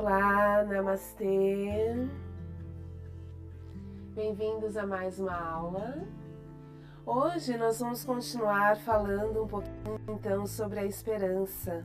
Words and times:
Olá, 0.00 0.62
Namastê. 0.62 2.06
Bem-vindos 4.14 4.76
a 4.76 4.86
mais 4.86 5.18
uma 5.18 5.36
aula. 5.36 6.06
Hoje 7.04 7.56
nós 7.56 7.80
vamos 7.80 8.04
continuar 8.04 8.76
falando 8.76 9.42
um 9.42 9.48
pouquinho 9.48 10.00
então 10.08 10.46
sobre 10.46 10.78
a 10.78 10.84
esperança, 10.84 11.84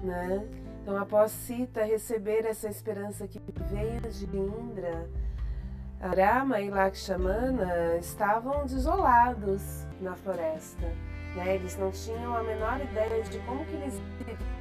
né? 0.00 0.48
Então, 0.80 0.96
após 0.96 1.32
Sita 1.32 1.82
receber 1.82 2.46
essa 2.46 2.68
esperança 2.68 3.26
que 3.26 3.40
veio 3.68 4.02
de 4.02 4.24
Indra, 4.36 5.10
Rama 6.00 6.60
e 6.60 6.70
Lakshmana 6.70 7.96
estavam 7.96 8.64
desolados 8.66 9.84
na 10.00 10.14
floresta. 10.14 10.86
Né? 11.34 11.56
Eles 11.56 11.76
não 11.76 11.90
tinham 11.90 12.36
a 12.36 12.42
menor 12.44 12.80
ideia 12.80 13.20
de 13.24 13.40
como 13.40 13.64
que 13.64 13.74
eles 13.74 14.00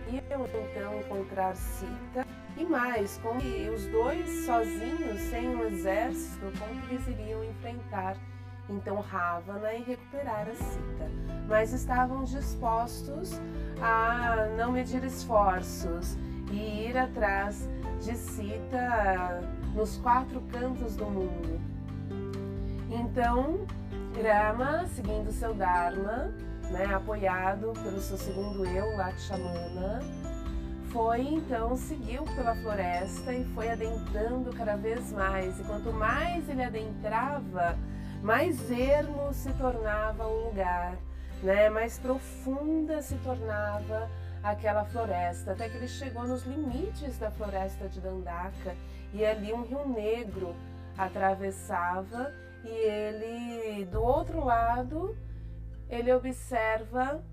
iriam 0.08 0.48
então 0.48 1.00
encontrar 1.00 1.56
Sita 1.56 2.26
e 2.62 2.66
mais, 2.66 3.20
como 3.24 3.40
os 3.74 3.88
dois 3.88 4.46
sozinhos, 4.46 5.20
sem 5.30 5.56
um 5.56 5.66
exército, 5.66 6.52
como 6.60 6.82
que 6.82 6.94
eles 6.94 7.08
iriam 7.08 7.44
enfrentar 7.44 8.16
então 8.70 9.00
Ravana 9.02 9.74
e 9.74 9.84
recuperar 9.84 10.48
a 10.48 10.54
Sita. 10.54 11.10
Mas 11.48 11.74
estavam 11.74 12.24
dispostos 12.24 13.40
a 13.82 14.48
não 14.58 14.72
medir 14.72 15.04
esforços 15.04 16.18
e 16.52 16.88
ir 16.88 16.98
atrás 16.98 17.68
de 18.00 18.16
Sita 18.16 19.42
nos 19.74 19.98
quatro 19.98 20.42
cantos 20.52 20.96
do 20.96 21.06
mundo. 21.06 21.60
Então, 22.90 23.66
Rama, 24.24 24.86
seguindo 24.88 25.32
seu 25.32 25.54
Dharma, 25.54 26.34
né, 26.70 26.86
apoiado 26.94 27.74
pelo 27.82 28.00
seu 28.00 28.18
segundo 28.18 28.66
eu, 28.66 28.96
Lakshmana, 28.98 30.00
foi 30.92 31.22
então, 31.22 31.76
seguiu 31.76 32.24
pela 32.24 32.56
floresta 32.56 33.34
e 33.34 33.46
foi 33.54 33.70
adentrando 33.70 34.52
cada 34.52 34.76
vez 34.76 35.12
mais. 35.12 35.60
E 35.60 35.64
quanto 35.64 35.92
mais 35.94 36.48
ele 36.50 36.64
adentrava, 36.64 37.78
mais 38.22 38.70
ermo 38.70 39.34
se 39.34 39.52
tornava 39.54 40.28
o 40.28 40.48
lugar, 40.48 40.98
né? 41.42 41.70
mais 41.70 41.98
profunda 41.98 43.02
se 43.02 43.16
tornava 43.20 44.10
aquela 44.44 44.84
floresta, 44.86 45.54
até 45.54 45.70
que 45.70 45.78
ele 45.78 45.88
chegou 45.88 46.28
nos 46.28 46.44
limites 46.44 47.18
da 47.18 47.32
floresta 47.32 47.88
de 47.88 48.02
Dandaka 48.02 48.76
e 49.14 49.24
ali 49.26 49.54
um 49.54 49.64
rio 49.64 49.88
negro 49.88 50.56
atravessava 50.98 52.34
e 52.64 52.70
ele 52.70 53.86
do 53.86 54.02
outro 54.02 54.44
lado 54.44 55.16
ele 55.90 56.12
observa 56.12 57.24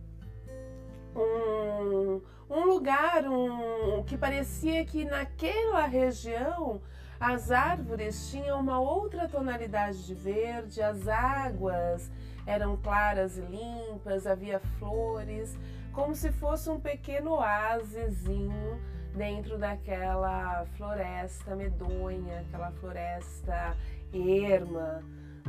um, 1.16 2.20
um 2.50 2.64
lugar 2.64 3.24
um, 3.24 4.02
que 4.04 4.16
parecia 4.16 4.84
que 4.84 5.04
naquela 5.04 5.86
região 5.86 6.80
as 7.20 7.50
árvores 7.50 8.30
tinham 8.30 8.60
uma 8.60 8.80
outra 8.80 9.28
tonalidade 9.28 10.06
de 10.06 10.14
verde, 10.14 10.80
as 10.80 11.08
águas 11.08 12.10
eram 12.46 12.76
claras 12.76 13.36
e 13.36 13.42
limpas, 13.42 14.26
havia 14.26 14.60
flores, 14.78 15.58
como 15.92 16.14
se 16.14 16.30
fosse 16.30 16.70
um 16.70 16.80
pequeno 16.80 17.32
oásisinho 17.32 18.80
dentro 19.14 19.58
daquela 19.58 20.64
floresta 20.76 21.56
medonha, 21.56 22.41
aquela 22.41 22.70
floresta 22.72 23.76
erma, 24.12 25.02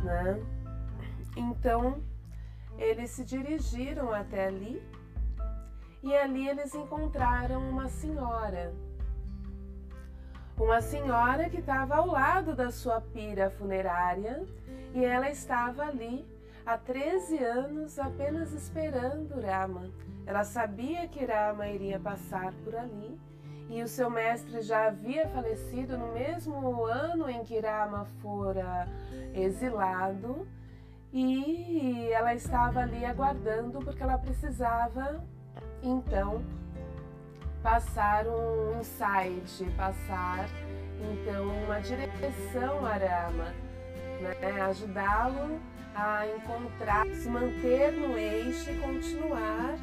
né? 0.03 0.43
Então, 1.37 2.03
eles 2.77 3.11
se 3.11 3.23
dirigiram 3.23 4.11
até 4.11 4.47
ali 4.47 4.81
e 6.01 6.15
ali 6.15 6.47
eles 6.47 6.73
encontraram 6.73 7.61
uma 7.69 7.87
senhora. 7.87 8.73
Uma 10.57 10.81
senhora 10.81 11.49
que 11.49 11.59
estava 11.59 11.95
ao 11.95 12.07
lado 12.07 12.55
da 12.55 12.71
sua 12.71 12.99
pira 12.99 13.49
funerária 13.49 14.45
e 14.93 15.03
ela 15.03 15.29
estava 15.29 15.83
ali 15.83 16.25
há 16.65 16.77
13 16.77 17.37
anos 17.43 17.97
apenas 17.97 18.51
esperando 18.51 19.39
Rama. 19.41 19.89
Ela 20.25 20.43
sabia 20.43 21.07
que 21.07 21.25
Rama 21.25 21.67
iria 21.67 21.99
passar 21.99 22.53
por 22.63 22.75
ali 22.75 23.17
e 23.69 23.81
o 23.83 23.87
seu 23.87 24.09
mestre 24.09 24.61
já 24.61 24.87
havia 24.87 25.27
falecido 25.29 25.97
no 25.97 26.13
mesmo 26.13 26.83
ano 26.85 27.29
em 27.29 27.43
que 27.43 27.59
Rama 27.59 28.05
fora 28.21 28.87
exilado 29.33 30.47
e 31.11 32.09
ela 32.11 32.33
estava 32.35 32.81
ali 32.81 33.05
aguardando 33.05 33.79
porque 33.79 34.03
ela 34.03 34.17
precisava 34.17 35.23
então 35.81 36.43
passar 37.61 38.25
um 38.27 38.79
insight, 38.79 39.65
passar 39.75 40.47
então 41.01 41.47
uma 41.65 41.79
direção 41.79 42.85
a 42.85 42.93
Rama, 42.93 43.53
né? 44.21 44.61
ajudá-lo 44.61 45.59
a 45.95 46.25
encontrar, 46.27 47.05
se 47.07 47.29
manter 47.29 47.91
no 47.91 48.17
eixo 48.17 48.71
e 48.71 48.79
continuar 48.79 49.77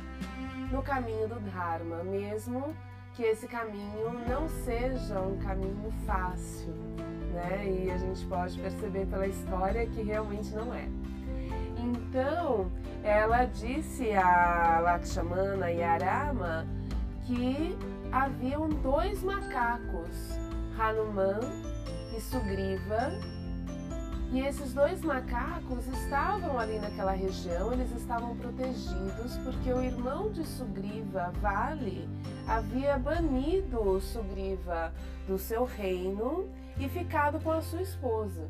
no 0.70 0.82
caminho 0.82 1.28
do 1.28 1.40
Dharma, 1.40 2.02
mesmo 2.04 2.74
que 3.14 3.22
esse 3.22 3.46
caminho 3.46 4.12
não 4.28 4.48
seja 4.48 5.20
um 5.20 5.38
caminho 5.38 5.90
fácil, 6.04 6.74
né? 7.32 7.66
E 7.66 7.90
a 7.90 7.96
gente 7.96 8.24
pode 8.26 8.58
perceber 8.58 9.06
pela 9.06 9.26
história 9.26 9.86
que 9.86 10.02
realmente 10.02 10.54
não 10.54 10.74
é. 10.74 10.86
Então, 11.86 12.68
ela 13.04 13.44
disse 13.44 14.12
a 14.12 14.80
Lakshmana 14.80 15.70
e 15.70 15.84
Arama 15.84 16.66
que 17.24 17.78
haviam 18.10 18.68
dois 18.68 19.22
macacos, 19.22 20.36
Hanuman 20.76 21.38
e 22.16 22.20
Sugriva, 22.20 23.12
e 24.32 24.40
esses 24.40 24.74
dois 24.74 25.00
macacos 25.02 25.86
estavam 25.86 26.58
ali 26.58 26.80
naquela 26.80 27.12
região, 27.12 27.72
eles 27.72 27.92
estavam 27.92 28.36
protegidos 28.36 29.38
porque 29.44 29.72
o 29.72 29.80
irmão 29.80 30.32
de 30.32 30.44
Sugriva, 30.44 31.32
Vale, 31.40 32.08
havia 32.48 32.98
banido 32.98 34.00
Sugriva 34.00 34.92
do 35.28 35.38
seu 35.38 35.64
reino 35.64 36.48
e 36.80 36.88
ficado 36.88 37.38
com 37.38 37.52
a 37.52 37.60
sua 37.60 37.82
esposa. 37.82 38.48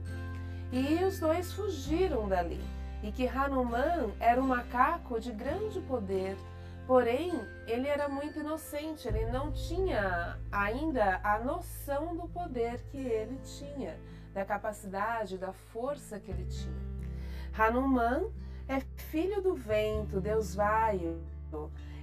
E 0.73 1.05
os 1.05 1.21
dois 1.21 1.53
fugiram 1.53 2.27
dali 2.27 2.76
e 3.03 3.13
que 3.13 3.27
Hanuman 3.27 4.11
era 4.19 4.41
um 4.41 4.47
macaco 4.47 5.21
de 5.21 5.33
grande 5.33 5.81
poder, 5.81 6.37
porém 6.87 7.33
ele 7.67 7.89
era 7.89 8.09
muito 8.09 8.39
inocente, 8.41 9.07
ele 9.07 9.27
não 9.27 9.53
tinha 9.53 10.39
ainda 10.51 11.21
a 11.23 11.39
noção 11.39 12.17
do 12.17 12.29
poder 12.29 12.81
que 12.91 12.99
ele 12.99 13.39
tinha, 13.45 13.97
da 14.33 14.45
capacidade, 14.45 15.39
da 15.39 15.53
força 15.53 16.19
que 16.19 16.31
ele 16.31 16.45
tinha. 16.47 16.87
Hanuman 17.57 18.29
é 18.69 18.81
filho 19.11 19.41
do 19.41 19.55
vento, 19.55 20.21
Deus 20.21 20.55
vaio. 20.55 21.21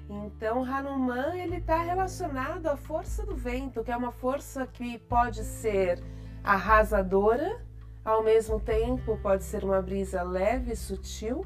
Então 0.10 0.64
Hanuman 0.64 1.36
ele 1.36 1.58
está 1.58 1.82
relacionado 1.82 2.68
à 2.68 2.76
força 2.76 3.26
do 3.26 3.36
vento, 3.36 3.84
que 3.84 3.92
é 3.92 3.98
uma 3.98 4.12
força 4.12 4.66
que 4.68 4.98
pode 4.98 5.44
ser 5.44 6.04
arrasadora 6.44 7.62
ao 8.04 8.24
mesmo 8.24 8.60
tempo, 8.60 9.18
pode 9.22 9.44
ser 9.44 9.64
uma 9.64 9.82
brisa 9.82 10.24
leve 10.24 10.74
e 10.74 10.76
sutil, 10.76 11.46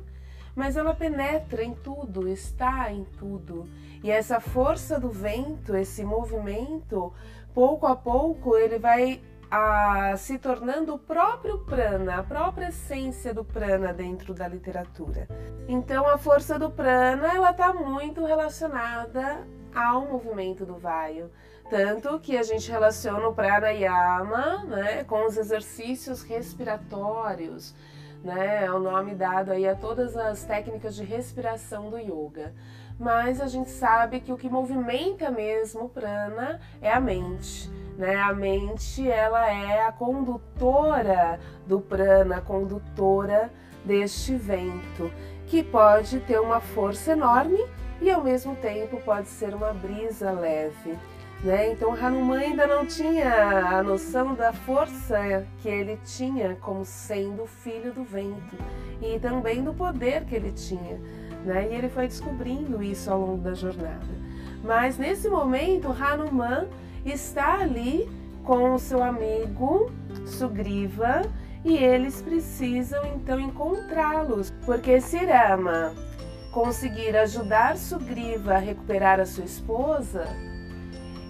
mas 0.56 0.76
ela 0.76 0.96
penetra 0.96 1.64
em 1.64 1.74
tudo, 1.74 2.28
está 2.28 2.92
em 2.92 3.04
tudo. 3.04 3.64
E 4.04 4.10
essa 4.10 4.40
força 4.40 5.00
do 5.00 5.10
vento, 5.10 5.76
esse 5.76 6.04
movimento, 6.04 7.14
pouco 7.54 7.86
a 7.86 7.96
pouco 7.96 8.56
ele 8.58 8.80
vai 8.80 9.22
a, 9.50 10.16
se 10.18 10.38
tornando 10.38 10.96
o 10.96 11.00
próprio 11.00 11.60
prana, 11.60 12.18
a 12.18 12.24
própria 12.24 12.70
essência 12.70 13.34
do 13.34 13.44
prana 13.44 13.94
dentro 13.94 14.34
da 14.34 14.48
literatura. 14.48 15.28
Então 15.68 16.08
a 16.08 16.18
força 16.18 16.60
do 16.60 16.70
prana 16.70 17.34
ela 17.34 17.52
está 17.52 17.74
muito 17.74 18.26
relacionada 18.26 19.48
ao 19.74 20.08
movimento 20.08 20.66
do 20.66 20.76
vaio. 20.76 21.30
Tanto 21.70 22.18
que 22.20 22.38
a 22.38 22.44
gente 22.44 22.72
relaciona 22.72 23.28
o 23.28 23.34
pranayama 23.34 24.64
né, 24.66 25.04
com 25.04 25.26
os 25.26 25.38
exercícios 25.38 26.24
respiratórios, 26.24 27.76
né, 28.24 28.66
é 28.66 28.72
o 28.72 28.80
nome 28.80 29.14
dado 29.14 29.52
aí 29.52 29.68
a 29.68 29.76
todas 29.76 30.16
as 30.16 30.44
técnicas 30.46 30.96
de 30.96 31.04
respiração 31.04 31.90
do 31.90 31.98
yoga. 31.98 32.54
Mas 32.98 33.42
a 33.42 33.48
gente 33.48 33.70
sabe 33.70 34.22
que 34.22 34.32
o 34.32 34.38
que 34.38 34.50
movimenta 34.50 35.30
mesmo 35.30 35.86
o 35.86 35.90
prana 35.90 36.60
é 36.82 36.92
a 36.92 37.00
mente. 37.00 37.70
Né? 37.98 38.16
A 38.16 38.34
mente 38.34 39.10
ela 39.10 39.52
é 39.52 39.86
a 39.86 39.92
condutora 39.92 41.40
do 41.68 41.82
prana, 41.82 42.40
condutora 42.42 43.52
deste 43.84 44.36
vento, 44.36 45.12
que 45.46 45.64
pode 45.64 46.20
ter 46.22 46.40
uma 46.40 46.60
força 46.60 47.12
enorme 47.12 47.64
e 48.02 48.10
ao 48.10 48.24
mesmo 48.24 48.56
tempo 48.56 49.02
pode 49.02 49.28
ser 49.28 49.54
uma 49.54 49.74
brisa 49.74 50.32
leve. 50.32 50.98
Né? 51.44 51.72
Então 51.72 51.94
Hanuman 51.94 52.40
ainda 52.40 52.66
não 52.66 52.86
tinha 52.86 53.78
a 53.78 53.84
noção 53.84 54.34
da 54.34 54.52
força 54.52 55.46
que 55.62 55.70
ele 55.70 56.00
tinha 56.04 56.56
como 56.56 56.84
sendo 56.84 57.46
filho 57.46 57.94
do 57.94 58.04
vento 58.04 58.58
e 59.02 59.20
também 59.20 59.64
do 59.64 59.74
poder 59.74 60.26
que 60.26 60.36
ele 60.36 60.52
tinha. 60.52 61.00
Né? 61.46 61.70
E 61.72 61.76
ele 61.76 61.90
foi 61.90 62.08
descobrindo 62.08 62.82
isso 62.82 63.12
ao 63.12 63.20
longo 63.20 63.42
da 63.44 63.54
jornada. 63.54 64.08
Mas 64.64 64.98
nesse 64.98 65.30
momento, 65.30 65.92
Hanuman 65.92 66.68
está 67.06 67.60
ali 67.60 68.10
com 68.44 68.74
o 68.74 68.80
seu 68.80 69.04
amigo 69.04 69.92
Sugriva 70.26 71.22
e 71.64 71.76
eles 71.78 72.22
precisam 72.22 73.06
então 73.16 73.40
encontrá-los, 73.40 74.52
porque 74.66 75.00
se 75.00 75.18
Rama 75.18 75.94
conseguir 76.52 77.16
ajudar 77.16 77.78
Sugriva 77.78 78.56
a 78.56 78.58
recuperar 78.58 79.20
a 79.20 79.26
sua 79.26 79.44
esposa, 79.44 80.26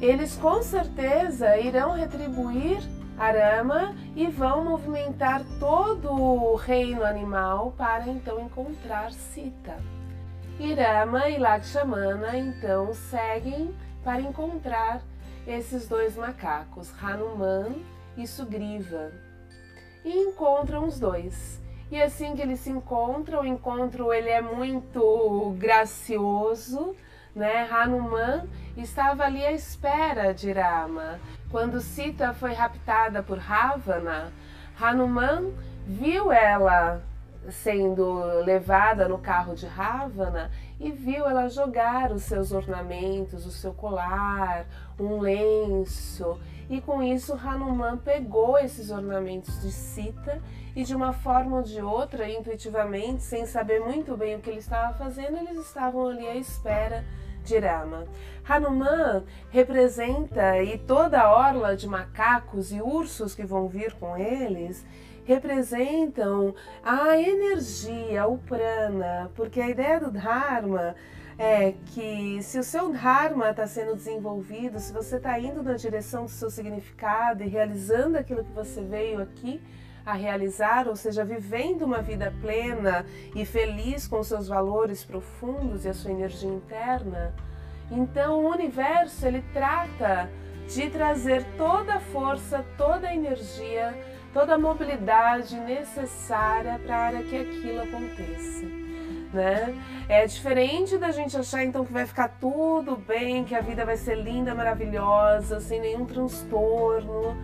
eles 0.02 0.36
com 0.36 0.62
certeza 0.62 1.58
irão 1.58 1.94
retribuir 1.94 2.78
Arama 3.18 3.96
e 4.16 4.28
vão 4.28 4.64
movimentar 4.64 5.44
todo 5.60 6.12
o 6.12 6.56
reino 6.56 7.04
animal 7.04 7.74
para 7.76 8.08
então 8.08 8.40
encontrar 8.40 9.12
Sita. 9.12 9.76
Irama 10.60 11.28
e 11.28 11.40
Lakshmana 11.40 12.38
então 12.38 12.94
seguem 12.94 13.74
para 14.04 14.22
encontrar 14.22 15.02
esses 15.48 15.88
dois 15.88 16.16
macacos, 16.16 16.92
Hanuman 17.02 17.76
e 18.16 18.28
Sugriva, 18.28 19.12
e 20.06 20.12
encontram 20.12 20.86
os 20.86 21.00
dois. 21.00 21.60
E 21.90 22.00
assim 22.00 22.36
que 22.36 22.42
eles 22.42 22.60
se 22.60 22.70
encontram, 22.70 23.42
o 23.42 23.46
encontro 23.46 24.14
ele 24.14 24.30
é 24.30 24.42
muito 24.42 25.56
gracioso, 25.58 26.96
né? 27.38 27.70
Hanuman 27.72 28.46
estava 28.76 29.24
ali 29.24 29.46
à 29.46 29.52
espera 29.52 30.34
de 30.34 30.52
Rama. 30.52 31.20
Quando 31.50 31.80
Sita 31.80 32.34
foi 32.34 32.54
raptada 32.54 33.24
por 33.24 33.38
Ravana, 33.38 34.34
Hanuman 34.80 35.52
viu 35.86 36.32
ela 36.32 37.02
sendo 37.50 38.20
levada 38.44 39.08
no 39.08 39.18
carro 39.18 39.56
de 39.56 39.66
Ravana 39.66 40.52
e 40.80 40.92
viu 40.92 41.26
ela 41.26 41.48
jogar 41.48 42.12
os 42.12 42.24
seus 42.24 42.52
ornamentos, 42.52 43.46
o 43.46 43.52
seu 43.52 43.74
colar, 43.74 44.66
um 45.00 45.20
lenço. 45.20 46.38
E 46.70 46.82
com 46.82 47.02
isso 47.02 47.34
Hanuman 47.34 47.98
pegou 47.98 48.58
esses 48.60 48.92
ornamentos 48.92 49.62
de 49.62 49.72
Sita 49.72 50.42
e 50.76 50.84
de 50.84 50.94
uma 50.94 51.14
forma 51.14 51.58
ou 51.58 51.64
de 51.64 51.82
outra, 51.82 52.30
intuitivamente, 52.30 53.24
sem 53.24 53.46
saber 53.46 53.80
muito 53.80 54.18
bem 54.18 54.36
o 54.36 54.40
que 54.40 54.50
ele 54.50 54.60
estava 54.60 54.94
fazendo, 54.96 55.38
eles 55.38 55.66
estavam 55.66 56.10
ali 56.10 56.28
à 56.28 56.36
espera 56.36 57.06
de 57.48 57.58
Rama. 57.58 58.06
Hanuman 58.48 59.24
representa 59.50 60.62
e 60.62 60.78
toda 60.78 61.22
a 61.22 61.32
orla 61.32 61.76
de 61.76 61.88
macacos 61.88 62.72
e 62.72 62.82
ursos 62.82 63.34
que 63.34 63.46
vão 63.46 63.68
vir 63.68 63.94
com 63.94 64.18
eles 64.18 64.86
representam 65.26 66.56
a 66.82 67.18
energia, 67.18 68.26
o 68.28 68.38
prana, 68.38 69.30
porque 69.36 69.60
a 69.60 69.70
ideia 69.70 70.00
do 70.00 70.10
Dharma 70.10 70.96
é 71.38 71.74
que 71.88 72.42
se 72.42 72.58
o 72.58 72.64
seu 72.64 72.92
Dharma 72.94 73.50
está 73.50 73.68
sendo 73.68 73.94
desenvolvido, 73.96 74.80
se 74.80 74.94
você 74.94 75.18
está 75.18 75.38
indo 75.38 75.62
na 75.62 75.74
direção 75.74 76.24
do 76.26 76.32
seu 76.32 76.50
significado 76.50 77.44
e 77.44 77.48
realizando 77.48 78.18
aquilo 78.18 78.44
que 78.44 78.54
você 78.54 78.82
veio 78.82 79.22
aqui 79.22 79.62
a 80.08 80.14
realizar, 80.14 80.88
ou 80.88 80.96
seja, 80.96 81.24
vivendo 81.24 81.84
uma 81.84 82.02
vida 82.02 82.34
plena 82.42 83.06
e 83.36 83.46
feliz 83.46 84.08
com 84.08 84.24
seus 84.24 84.48
valores 84.48 85.04
profundos 85.04 85.86
e 85.86 85.90
a 85.90 85.94
sua 85.94 86.12
energia 86.12 86.50
interna, 86.50 87.36
então 87.92 88.44
o 88.44 88.50
universo 88.50 89.26
ele 89.28 89.44
trata 89.54 90.30
de 90.68 90.90
trazer 90.90 91.46
toda 91.58 91.96
a 91.96 92.00
força, 92.00 92.66
toda 92.78 93.08
a 93.08 93.16
energia 93.16 93.94
toda 94.38 94.54
a 94.54 94.58
mobilidade 94.58 95.60
necessária 95.60 96.80
para 96.86 97.24
que 97.24 97.36
aquilo 97.36 97.82
aconteça. 97.82 98.66
Né? 99.34 99.76
É 100.08 100.28
diferente 100.28 100.96
da 100.98 101.12
gente 101.12 101.36
achar 101.36 101.64
então 101.64 101.84
que 101.84 101.92
vai 101.92 102.06
ficar 102.06 102.28
tudo 102.40 102.96
bem, 102.96 103.44
que 103.44 103.56
a 103.56 103.62
vida 103.62 103.84
vai 103.84 103.98
ser 103.98 104.16
linda, 104.16 104.54
maravilhosa, 104.54 105.60
sem 105.60 105.82
nenhum 105.82 106.06
transtorno, 106.06 107.36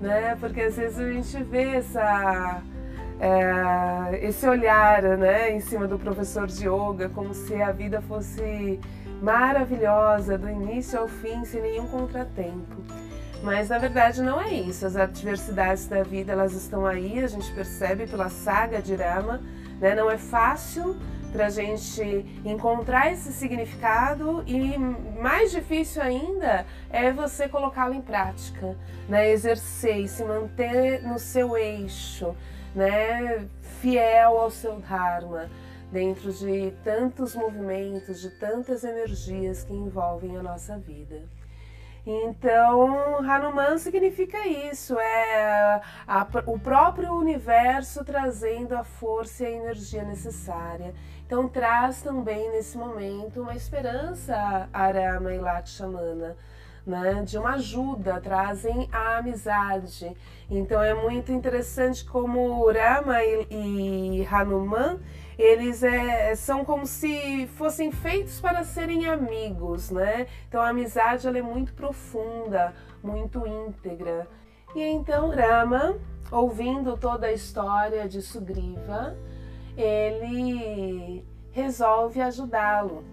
né? 0.00 0.36
Porque 0.40 0.62
às 0.62 0.76
vezes 0.76 0.98
a 0.98 1.12
gente 1.12 1.42
vê 1.44 1.76
essa 1.76 2.62
é, 3.20 4.26
esse 4.26 4.48
olhar, 4.48 5.02
né, 5.02 5.50
em 5.52 5.60
cima 5.60 5.86
do 5.86 5.98
professor 5.98 6.46
de 6.46 6.66
yoga, 6.66 7.10
como 7.10 7.34
se 7.34 7.54
a 7.60 7.70
vida 7.70 8.00
fosse 8.00 8.80
maravilhosa 9.20 10.38
do 10.38 10.48
início 10.48 10.98
ao 10.98 11.06
fim, 11.06 11.44
sem 11.44 11.60
nenhum 11.60 11.86
contratempo. 11.86 12.82
Mas 13.42 13.68
na 13.68 13.78
verdade 13.78 14.22
não 14.22 14.40
é 14.40 14.52
isso. 14.52 14.86
As 14.86 14.96
adversidades 14.96 15.86
da 15.86 16.02
vida 16.02 16.32
elas 16.32 16.52
estão 16.52 16.86
aí, 16.86 17.22
a 17.22 17.26
gente 17.26 17.52
percebe 17.52 18.06
pela 18.06 18.30
saga 18.30 18.80
de 18.80 18.94
Rama, 18.94 19.40
né? 19.78 19.94
Não 19.94 20.10
é 20.10 20.16
fácil 20.16 20.96
para 21.30 21.46
a 21.46 21.50
gente 21.50 22.02
encontrar 22.44 23.12
esse 23.12 23.32
significado 23.32 24.42
e 24.46 24.76
mais 25.20 25.50
difícil 25.50 26.02
ainda 26.02 26.66
é 26.90 27.12
você 27.12 27.48
colocá-lo 27.48 27.94
em 27.94 28.02
prática, 28.02 28.76
né? 29.08 29.30
Exercer 29.30 30.08
se 30.08 30.24
manter 30.24 31.02
no 31.02 31.18
seu 31.18 31.56
eixo, 31.56 32.34
né? 32.74 33.46
Fiel 33.80 34.38
ao 34.38 34.50
seu 34.50 34.80
dharma 34.80 35.48
dentro 35.90 36.32
de 36.32 36.72
tantos 36.84 37.34
movimentos, 37.34 38.20
de 38.20 38.30
tantas 38.30 38.84
energias 38.84 39.64
que 39.64 39.72
envolvem 39.72 40.36
a 40.36 40.42
nossa 40.42 40.78
vida. 40.78 41.22
Então, 42.06 43.18
Hanuman 43.18 43.76
significa 43.76 44.46
isso, 44.46 44.98
é 44.98 45.80
a, 46.06 46.26
o 46.46 46.58
próprio 46.58 47.12
universo 47.12 48.04
trazendo 48.04 48.74
a 48.74 48.82
força 48.82 49.44
e 49.44 49.46
a 49.46 49.50
energia 49.50 50.02
necessária. 50.02 50.94
Então, 51.30 51.48
traz 51.48 52.02
também 52.02 52.50
nesse 52.50 52.76
momento 52.76 53.40
uma 53.40 53.54
esperança 53.54 54.68
Arama 54.72 55.32
e 55.32 55.38
Lakshmana. 55.38 56.36
Né, 56.84 57.22
de 57.24 57.38
uma 57.38 57.50
ajuda, 57.54 58.20
trazem 58.20 58.88
a 58.90 59.18
amizade. 59.18 60.16
Então 60.50 60.82
é 60.82 60.94
muito 60.94 61.30
interessante 61.30 62.04
como 62.04 62.66
Rama 62.72 63.22
e, 63.22 63.46
e 63.50 64.26
Hanuman 64.26 64.98
eles 65.38 65.82
é, 65.82 66.34
são 66.34 66.64
como 66.64 66.86
se 66.86 67.46
fossem 67.48 67.92
feitos 67.92 68.40
para 68.40 68.64
serem 68.64 69.06
amigos, 69.06 69.90
né? 69.90 70.26
Então 70.48 70.60
a 70.60 70.70
amizade 70.70 71.28
ela 71.28 71.38
é 71.38 71.42
muito 71.42 71.74
profunda, 71.74 72.74
muito 73.04 73.46
íntegra. 73.46 74.26
E 74.74 74.82
então 74.82 75.28
Rama, 75.28 75.96
ouvindo 76.32 76.96
toda 76.96 77.26
a 77.26 77.32
história 77.32 78.08
de 78.08 78.22
Sugriva, 78.22 79.16
ele 79.76 81.24
resolve 81.50 82.20
ajudá-lo. 82.20 83.04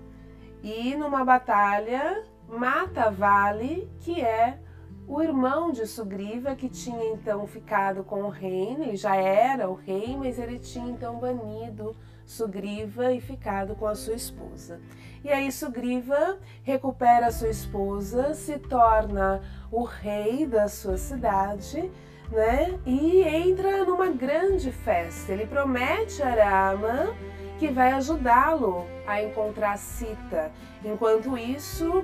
E 0.63 0.95
numa 0.95 1.23
batalha 1.23 2.23
mata 2.47 3.09
Vale, 3.09 3.89
que 3.99 4.21
é 4.21 4.59
o 5.07 5.21
irmão 5.21 5.71
de 5.71 5.87
Sugriva, 5.87 6.55
que 6.55 6.67
tinha 6.67 7.13
então 7.13 7.47
ficado 7.47 8.03
com 8.03 8.23
o 8.23 8.29
reino, 8.29 8.83
ele 8.83 8.97
já 8.97 9.15
era 9.15 9.69
o 9.69 9.73
rei, 9.73 10.17
mas 10.17 10.37
ele 10.37 10.59
tinha 10.59 10.89
então 10.89 11.17
banido 11.17 11.95
Sugriva 12.25 13.13
e 13.13 13.21
ficado 13.21 13.73
com 13.73 13.87
a 13.87 13.95
sua 13.95 14.15
esposa. 14.15 14.81
E 15.23 15.29
aí 15.29 15.49
Sugriva 15.49 16.37
recupera 16.61 17.31
sua 17.31 17.47
esposa, 17.47 18.33
se 18.33 18.59
torna 18.59 19.41
o 19.71 19.83
rei 19.83 20.45
da 20.45 20.67
sua 20.67 20.97
cidade, 20.97 21.89
né? 22.31 22.77
E 22.85 23.21
entra 23.23 23.85
numa 23.85 24.07
grande 24.07 24.71
festa. 24.71 25.31
Ele 25.31 25.45
promete 25.45 26.21
a 26.21 26.31
Rama 26.31 27.15
que 27.59 27.69
vai 27.69 27.91
ajudá-lo 27.93 28.85
a 29.05 29.21
encontrar 29.23 29.77
Sita. 29.77 30.51
Enquanto 30.83 31.37
isso, 31.37 32.03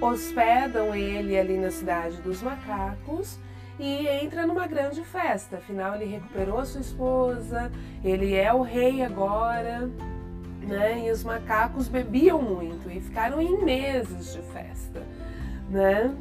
hospedam 0.00 0.94
ele 0.94 1.38
ali 1.38 1.58
na 1.58 1.70
cidade 1.70 2.20
dos 2.20 2.42
macacos 2.42 3.38
e 3.78 4.06
entra 4.06 4.46
numa 4.46 4.66
grande 4.66 5.02
festa. 5.04 5.56
Afinal, 5.56 5.94
ele 5.96 6.04
recuperou 6.04 6.58
a 6.58 6.64
sua 6.64 6.80
esposa, 6.80 7.70
ele 8.04 8.34
é 8.34 8.52
o 8.52 8.62
rei 8.62 9.02
agora, 9.02 9.90
né? 10.60 11.06
E 11.06 11.10
os 11.10 11.24
macacos 11.24 11.88
bebiam 11.88 12.40
muito 12.40 12.90
e 12.90 13.00
ficaram 13.00 13.40
em 13.40 13.64
meses 13.64 14.34
de 14.34 14.42
festa, 14.42 15.02
né? 15.68 16.14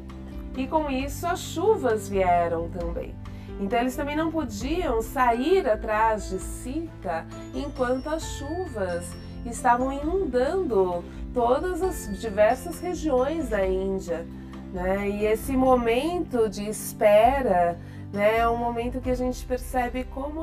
E 0.58 0.68
com 0.68 0.90
isso 0.90 1.28
as 1.28 1.40
chuvas 1.40 2.10
vieram 2.10 2.70
também. 2.70 3.21
Então 3.62 3.80
eles 3.80 3.96
também 3.96 4.16
não 4.16 4.32
podiam 4.32 5.04
sair 5.04 5.70
atrás 5.70 6.30
de 6.32 6.40
Sita 6.40 7.28
enquanto 7.54 8.08
as 8.08 8.24
chuvas 8.24 9.06
estavam 9.46 9.94
inundando 9.94 11.04
todas 11.32 11.84
as 11.84 12.20
diversas 12.20 12.80
regiões 12.80 13.50
da 13.50 13.66
Índia. 13.66 14.26
Né? 14.74 15.08
E 15.10 15.26
esse 15.26 15.56
momento 15.56 16.50
de 16.50 16.68
espera 16.68 17.78
né, 18.12 18.40
é 18.40 18.50
um 18.50 18.58
momento 18.58 19.00
que 19.00 19.12
a 19.12 19.16
gente 19.16 19.46
percebe 19.46 20.06
como 20.06 20.42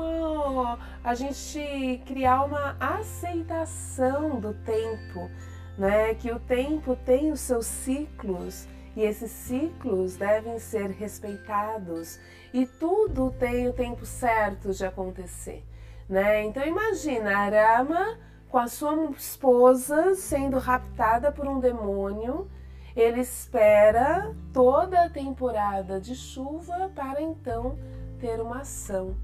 a 1.03 1.13
gente 1.13 2.01
criar 2.05 2.45
uma 2.45 2.77
aceitação 2.79 4.39
do 4.39 4.53
tempo, 4.53 5.29
né? 5.77 6.13
que 6.13 6.31
o 6.31 6.39
tempo 6.39 6.95
tem 6.95 7.33
os 7.33 7.41
seus 7.41 7.65
ciclos 7.65 8.65
e 8.95 9.01
esses 9.01 9.31
ciclos 9.31 10.15
devem 10.15 10.59
ser 10.59 10.89
respeitados 10.89 12.19
e 12.53 12.65
tudo 12.65 13.31
tem 13.39 13.67
o 13.67 13.73
tempo 13.73 14.05
certo 14.05 14.71
de 14.71 14.85
acontecer. 14.85 15.63
Né? 16.07 16.45
Então 16.45 16.65
imagina 16.65 17.37
a 17.37 17.77
Rama 17.77 18.17
com 18.49 18.57
a 18.57 18.67
sua 18.67 19.11
esposa 19.11 20.15
sendo 20.15 20.57
raptada 20.57 21.31
por 21.31 21.47
um 21.47 21.59
demônio 21.59 22.49
ele 22.95 23.21
espera 23.21 24.35
toda 24.53 25.05
a 25.05 25.09
temporada 25.09 25.99
de 25.99 26.15
chuva 26.15 26.91
para 26.93 27.21
então 27.21 27.77
ter 28.19 28.41
uma 28.41 28.61
ação, 28.61 29.15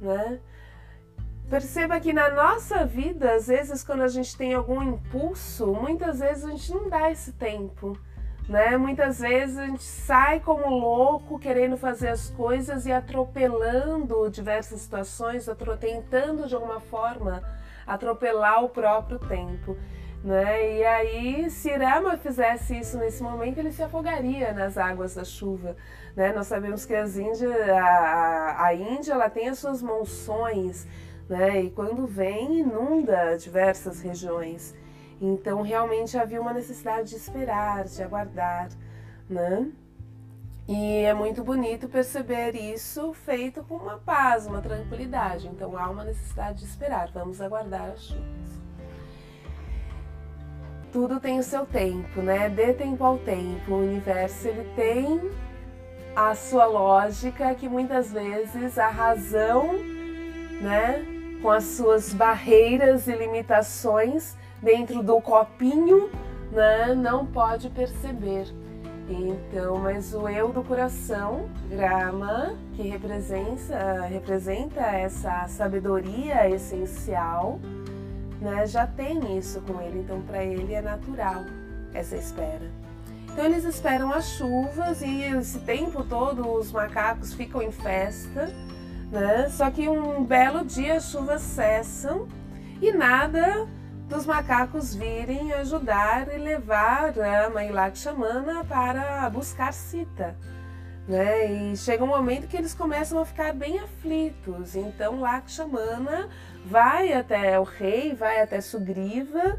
né? 0.00 0.40
Perceba 1.48 2.00
que 2.00 2.12
na 2.12 2.30
nossa 2.30 2.84
vida, 2.84 3.34
às 3.34 3.46
vezes, 3.46 3.84
quando 3.84 4.02
a 4.02 4.08
gente 4.08 4.36
tem 4.36 4.52
algum 4.52 4.82
impulso, 4.82 5.68
muitas 5.68 6.18
vezes 6.18 6.44
a 6.44 6.50
gente 6.50 6.72
não 6.72 6.88
dá 6.88 7.08
esse 7.08 7.32
tempo. 7.34 7.96
Né? 8.48 8.76
Muitas 8.76 9.18
vezes 9.18 9.58
a 9.58 9.66
gente 9.66 9.82
sai 9.82 10.38
como 10.38 10.68
louco 10.68 11.38
querendo 11.38 11.76
fazer 11.76 12.08
as 12.08 12.30
coisas 12.30 12.86
e 12.86 12.92
atropelando 12.92 14.30
diversas 14.30 14.80
situações, 14.82 15.48
tentando 15.76 16.46
de 16.46 16.54
alguma 16.54 16.80
forma 16.80 17.42
atropelar 17.84 18.62
o 18.62 18.68
próprio 18.68 19.18
tempo. 19.18 19.76
Né? 20.22 20.78
E 20.78 20.84
aí, 20.84 21.50
se 21.50 21.70
Rama 21.70 22.16
fizesse 22.16 22.78
isso 22.78 22.98
nesse 22.98 23.22
momento, 23.22 23.58
ele 23.58 23.72
se 23.72 23.82
afogaria 23.82 24.52
nas 24.52 24.76
águas 24.78 25.14
da 25.14 25.24
chuva. 25.24 25.76
Né? 26.14 26.32
Nós 26.32 26.46
sabemos 26.46 26.84
que 26.84 26.94
Índia, 27.16 27.50
a, 27.80 28.66
a 28.66 28.74
Índia 28.74 29.12
ela 29.12 29.28
tem 29.28 29.48
as 29.48 29.58
suas 29.58 29.82
monções, 29.82 30.86
né? 31.28 31.62
e 31.62 31.70
quando 31.70 32.06
vem, 32.06 32.60
inunda 32.60 33.36
diversas 33.36 34.00
regiões. 34.00 34.74
Então, 35.20 35.62
realmente 35.62 36.18
havia 36.18 36.40
uma 36.40 36.52
necessidade 36.52 37.10
de 37.10 37.16
esperar, 37.16 37.84
de 37.84 38.02
aguardar, 38.02 38.68
né? 39.28 39.66
E 40.68 41.02
é 41.02 41.14
muito 41.14 41.44
bonito 41.44 41.88
perceber 41.88 42.54
isso 42.54 43.14
feito 43.14 43.62
com 43.62 43.76
uma 43.76 43.98
paz, 43.98 44.46
uma 44.46 44.60
tranquilidade. 44.60 45.46
Então, 45.46 45.76
há 45.78 45.88
uma 45.88 46.04
necessidade 46.04 46.58
de 46.58 46.64
esperar. 46.64 47.08
Vamos 47.12 47.40
aguardar 47.40 47.90
as 47.92 48.02
chuvas. 48.02 48.60
Tudo 50.92 51.20
tem 51.20 51.38
o 51.38 51.42
seu 51.42 51.64
tempo, 51.64 52.20
né? 52.20 52.48
Dê 52.48 52.72
tempo 52.72 53.04
ao 53.04 53.18
tempo. 53.18 53.74
O 53.74 53.78
universo 53.78 54.48
ele 54.48 54.68
tem 54.74 55.20
a 56.16 56.34
sua 56.34 56.64
lógica 56.64 57.54
que 57.54 57.68
muitas 57.68 58.10
vezes 58.10 58.78
a 58.78 58.88
razão, 58.88 59.74
né, 60.62 61.04
com 61.42 61.50
as 61.50 61.64
suas 61.64 62.14
barreiras 62.14 63.06
e 63.06 63.14
limitações, 63.14 64.34
dentro 64.62 65.02
do 65.02 65.20
copinho, 65.20 66.10
né, 66.50 66.94
não 66.94 67.26
pode 67.26 67.68
perceber. 67.70 68.46
Então, 69.08 69.76
mas 69.76 70.12
o 70.14 70.28
eu 70.28 70.48
do 70.48 70.64
coração, 70.64 71.48
grama, 71.68 72.54
que 72.74 72.82
representa, 72.82 74.02
representa 74.02 74.80
essa 74.80 75.46
sabedoria 75.46 76.48
essencial, 76.50 77.60
né, 78.40 78.66
já 78.66 78.86
tem 78.86 79.38
isso 79.38 79.60
com 79.60 79.80
ele. 79.80 80.00
Então, 80.00 80.20
para 80.22 80.42
ele 80.44 80.74
é 80.74 80.82
natural 80.82 81.44
essa 81.94 82.16
espera. 82.16 82.68
Então, 83.32 83.44
eles 83.44 83.64
esperam 83.64 84.12
as 84.12 84.26
chuvas 84.30 85.02
e 85.02 85.22
esse 85.22 85.60
tempo 85.60 86.02
todo 86.02 86.48
os 86.50 86.72
macacos 86.72 87.32
ficam 87.32 87.62
em 87.62 87.70
festa, 87.70 88.50
né? 89.12 89.48
Só 89.50 89.70
que 89.70 89.88
um 89.88 90.24
belo 90.24 90.64
dia 90.64 90.94
as 90.94 91.10
chuvas 91.10 91.42
cessam 91.42 92.26
e 92.80 92.92
nada 92.92 93.66
dos 94.08 94.24
macacos 94.24 94.94
virem 94.94 95.52
ajudar 95.54 96.32
e 96.32 96.38
levar 96.38 97.12
a 97.18 97.50
mãe 97.50 97.70
Lakshmana 97.70 98.64
para 98.64 99.28
buscar 99.30 99.72
Sita. 99.72 100.36
Né? 101.08 101.72
E 101.72 101.76
chega 101.76 102.02
um 102.02 102.08
momento 102.08 102.48
que 102.48 102.56
eles 102.56 102.74
começam 102.74 103.18
a 103.20 103.24
ficar 103.24 103.52
bem 103.52 103.78
aflitos. 103.78 104.74
Então 104.74 105.20
Lakshmana 105.20 106.28
vai 106.64 107.12
até 107.12 107.58
o 107.58 107.64
rei, 107.64 108.14
vai 108.14 108.40
até 108.40 108.60
Sugriva 108.60 109.58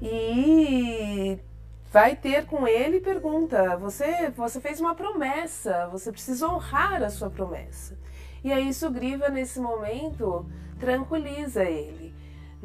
e 0.00 1.38
vai 1.92 2.14
ter 2.14 2.46
com 2.46 2.66
ele 2.66 2.98
e 2.98 3.00
pergunta: 3.00 3.76
você, 3.76 4.30
você 4.30 4.60
fez 4.60 4.80
uma 4.80 4.94
promessa, 4.94 5.88
você 5.90 6.12
precisa 6.12 6.48
honrar 6.48 7.02
a 7.02 7.10
sua 7.10 7.30
promessa. 7.30 7.96
E 8.44 8.52
aí 8.52 8.72
Sugriva, 8.72 9.28
nesse 9.28 9.58
momento, 9.58 10.46
tranquiliza 10.78 11.64
ele. 11.64 12.05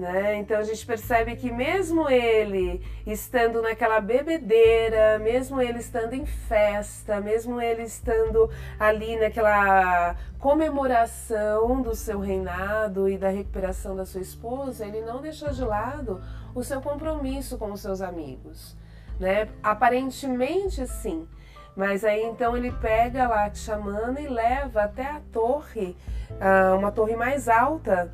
Né? 0.01 0.39
Então 0.39 0.57
a 0.57 0.63
gente 0.63 0.83
percebe 0.83 1.35
que 1.35 1.51
mesmo 1.51 2.09
ele 2.09 2.81
estando 3.05 3.61
naquela 3.61 4.01
bebedeira, 4.01 5.19
mesmo 5.19 5.61
ele 5.61 5.77
estando 5.77 6.15
em 6.15 6.25
festa, 6.25 7.21
mesmo 7.21 7.61
ele 7.61 7.83
estando 7.83 8.49
ali 8.79 9.15
naquela 9.15 10.15
comemoração 10.39 11.83
do 11.83 11.93
seu 11.93 12.19
reinado 12.19 13.07
e 13.07 13.15
da 13.15 13.29
recuperação 13.29 13.95
da 13.95 14.03
sua 14.03 14.21
esposa, 14.21 14.87
ele 14.87 15.01
não 15.01 15.21
deixou 15.21 15.49
de 15.51 15.63
lado 15.63 16.19
o 16.55 16.63
seu 16.63 16.81
compromisso 16.81 17.55
com 17.59 17.71
os 17.71 17.81
seus 17.81 18.01
amigos. 18.01 18.75
Né? 19.19 19.49
Aparentemente 19.61 20.87
sim, 20.87 21.27
mas 21.75 22.03
aí 22.03 22.23
então 22.23 22.57
ele 22.57 22.71
pega 22.71 23.27
lá 23.27 23.53
Xamana 23.53 24.19
e 24.19 24.27
leva 24.27 24.81
até 24.81 25.05
a 25.05 25.21
torre, 25.31 25.95
ah, 26.39 26.73
uma 26.75 26.91
torre 26.91 27.15
mais 27.15 27.47
alta 27.47 28.11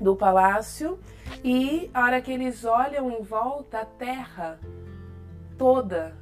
do 0.00 0.16
palácio 0.16 0.98
e 1.44 1.90
a 1.92 2.02
hora 2.04 2.20
que 2.20 2.32
eles 2.32 2.64
olham 2.64 3.10
em 3.10 3.22
volta, 3.22 3.80
a 3.80 3.84
terra 3.84 4.58
toda 5.58 6.14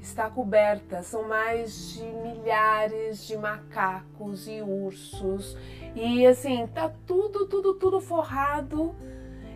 está 0.00 0.28
coberta. 0.28 1.02
São 1.02 1.28
mais 1.28 1.92
de 1.92 2.02
milhares 2.02 3.26
de 3.26 3.36
macacos 3.36 4.48
e 4.48 4.60
ursos 4.60 5.56
e 5.94 6.26
assim 6.26 6.66
tá 6.66 6.90
tudo, 7.06 7.46
tudo, 7.46 7.74
tudo 7.74 8.00
forrado. 8.00 8.94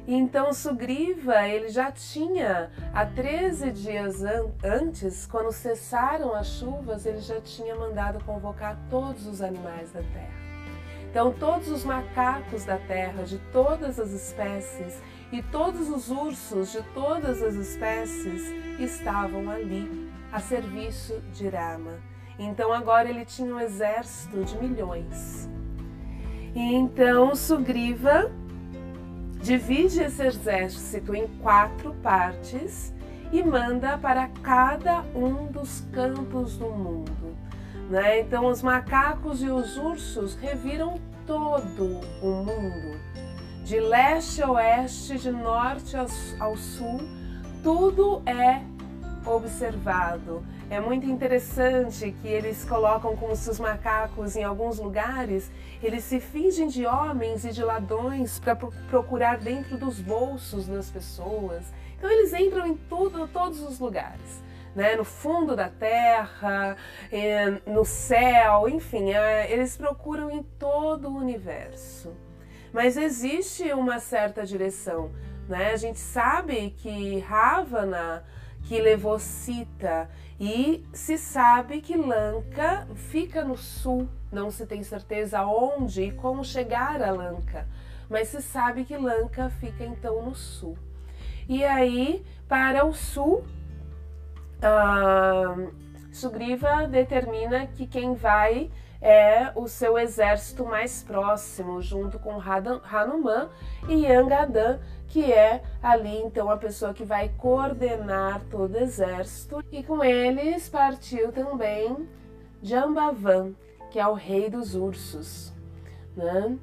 Então 0.07 0.52
Sugriva 0.52 1.49
ele 1.49 1.69
já 1.69 1.90
tinha 1.90 2.71
há 2.93 3.07
13 3.07 3.71
dias 3.73 4.23
an 4.23 4.50
antes, 4.62 5.26
quando 5.26 5.50
cessaram 5.50 6.35
as 6.35 6.47
chuvas, 6.47 7.07
ele 7.07 7.21
já 7.21 7.40
tinha 7.40 7.75
mandado 7.75 8.23
convocar 8.23 8.78
todos 8.90 9.26
os 9.26 9.40
animais 9.40 9.90
da 9.93 10.02
terra. 10.02 10.44
Então, 11.14 11.30
todos 11.30 11.68
os 11.68 11.85
macacos 11.85 12.64
da 12.64 12.76
terra, 12.76 13.23
de 13.23 13.38
todas 13.52 14.00
as 14.00 14.11
espécies, 14.11 15.00
e 15.30 15.40
todos 15.42 15.88
os 15.88 16.11
ursos 16.11 16.73
de 16.73 16.83
todas 16.92 17.40
as 17.40 17.54
espécies 17.54 18.42
estavam 18.80 19.49
ali, 19.49 20.11
a 20.33 20.40
serviço 20.40 21.23
de 21.33 21.47
Rama. 21.47 22.00
Então, 22.37 22.73
agora 22.73 23.09
ele 23.09 23.25
tinha 23.25 23.54
um 23.54 23.61
exército 23.61 24.44
de 24.44 24.59
milhões. 24.59 25.49
E 26.52 26.75
então, 26.75 27.33
Sugriva 27.37 28.28
divide 29.40 30.02
esse 30.02 30.26
exército 30.26 31.14
em 31.14 31.28
quatro 31.40 31.94
partes 32.02 32.92
e 33.30 33.40
manda 33.40 33.97
para 33.99 34.26
cada 34.42 35.02
um 35.14 35.47
dos 35.47 35.80
campos 35.92 36.56
do 36.56 36.71
mundo. 36.71 37.24
Né? 37.88 38.21
Então, 38.21 38.47
os 38.47 38.62
macacos 38.62 39.43
e 39.43 39.49
os 39.49 39.76
ursos 39.76 40.35
reviram 40.37 40.99
todo 41.26 42.00
o 42.23 42.31
mundo, 42.31 43.00
de 43.64 43.81
leste 43.81 44.43
a 44.43 44.50
oeste, 44.50 45.19
de 45.19 45.31
norte 45.31 45.97
ao 46.38 46.57
sul, 46.57 47.00
tudo 47.62 48.23
é 48.26 48.62
observado. 49.26 50.45
É 50.69 50.81
muito 50.81 51.07
interessante 51.07 52.14
que 52.21 52.29
eles 52.29 52.64
colocam 52.64 53.17
como 53.17 53.35
se 53.37 53.49
os 53.49 53.59
macacos 53.59 54.37
em 54.37 54.45
alguns 54.45 54.79
lugares, 54.79 55.50
eles 55.83 56.05
se 56.05 56.21
fingem 56.21 56.69
de 56.69 56.85
homens 56.87 57.45
e 57.45 57.53
de 57.53 57.62
ladrões 57.62 58.38
para 58.38 58.57
procurar 58.57 59.38
dentro 59.38 59.79
dos 59.79 60.00
bolsos 60.00 60.67
das 60.67 60.91
pessoas. 60.91 61.64
Então 61.97 62.11
eles 62.11 62.35
entram 62.35 62.67
em 62.67 62.75
tudo, 62.75 63.26
todos 63.29 63.62
os 63.62 63.79
lugares 63.79 64.44
né, 64.75 64.97
no 64.97 65.04
fundo 65.04 65.54
da 65.54 65.69
terra, 65.69 66.76
no 67.66 67.85
céu, 67.85 68.69
enfim, 68.69 69.12
é, 69.12 69.50
eles 69.52 69.76
procuram 69.76 70.31
em 70.31 70.43
todo 70.43 71.09
o 71.09 71.16
universo. 71.16 72.12
Mas 72.73 72.97
existe 72.97 73.73
uma 73.73 74.00
certa 74.00 74.45
direção, 74.45 75.12
né? 75.49 75.71
A 75.71 75.76
gente 75.76 75.99
sabe 76.00 76.75
que 76.76 77.21
Ravana 77.21 78.25
que 78.64 78.81
levou 78.81 79.19
Sita 79.19 80.11
e 80.40 80.85
se 80.93 81.16
sabe 81.16 81.81
que 81.81 81.97
Lanka 81.97 82.88
fica 82.95 83.45
no 83.45 83.57
sul, 83.57 84.09
não 84.33 84.50
se 84.50 84.66
tem 84.66 84.83
certeza 84.83 85.45
onde 85.45 86.02
e 86.02 86.12
como 86.12 86.45
chegar 86.45 87.00
a 87.00 87.12
Lanka, 87.12 87.69
mas 88.09 88.28
se 88.28 88.43
sabe 88.43 88.85
que 88.85 88.97
Lanka 88.97 89.50
fica 89.61 89.85
então 89.85 90.23
no 90.23 90.35
sul. 90.35 90.76
E 91.49 91.62
aí, 91.62 92.25
para 92.49 92.85
o 92.85 92.95
sul, 92.95 93.45
uh, 94.64 95.73
Sugriva 96.12 96.87
determina 96.87 97.66
que 97.66 97.87
quem 97.87 98.14
vai 98.14 98.71
é 99.00 99.52
o 99.54 99.68
seu 99.68 99.99
exército 99.99 100.64
mais 100.64 101.02
próximo, 101.02 101.83
junto 101.83 102.18
com 102.18 102.40
Hanuman 102.40 103.50
e 103.87 104.06
Yangadan, 104.06 104.80
que 105.09 105.30
é 105.30 105.62
ali 105.83 106.16
então 106.23 106.50
a 106.50 106.56
pessoa 106.56 106.94
que 106.94 107.04
vai 107.04 107.28
coordenar 107.37 108.40
todo 108.50 108.75
o 108.75 108.78
exército. 108.78 109.62
E 109.71 109.83
com 109.83 110.02
eles 110.02 110.71
partiu 110.71 111.30
também 111.30 112.09
Jambavan, 112.62 113.52
que 113.90 114.00
é 114.00 114.06
o 114.06 114.14
rei 114.14 114.49
dos 114.49 114.75
ursos. 114.75 115.52
Né? 116.16 116.56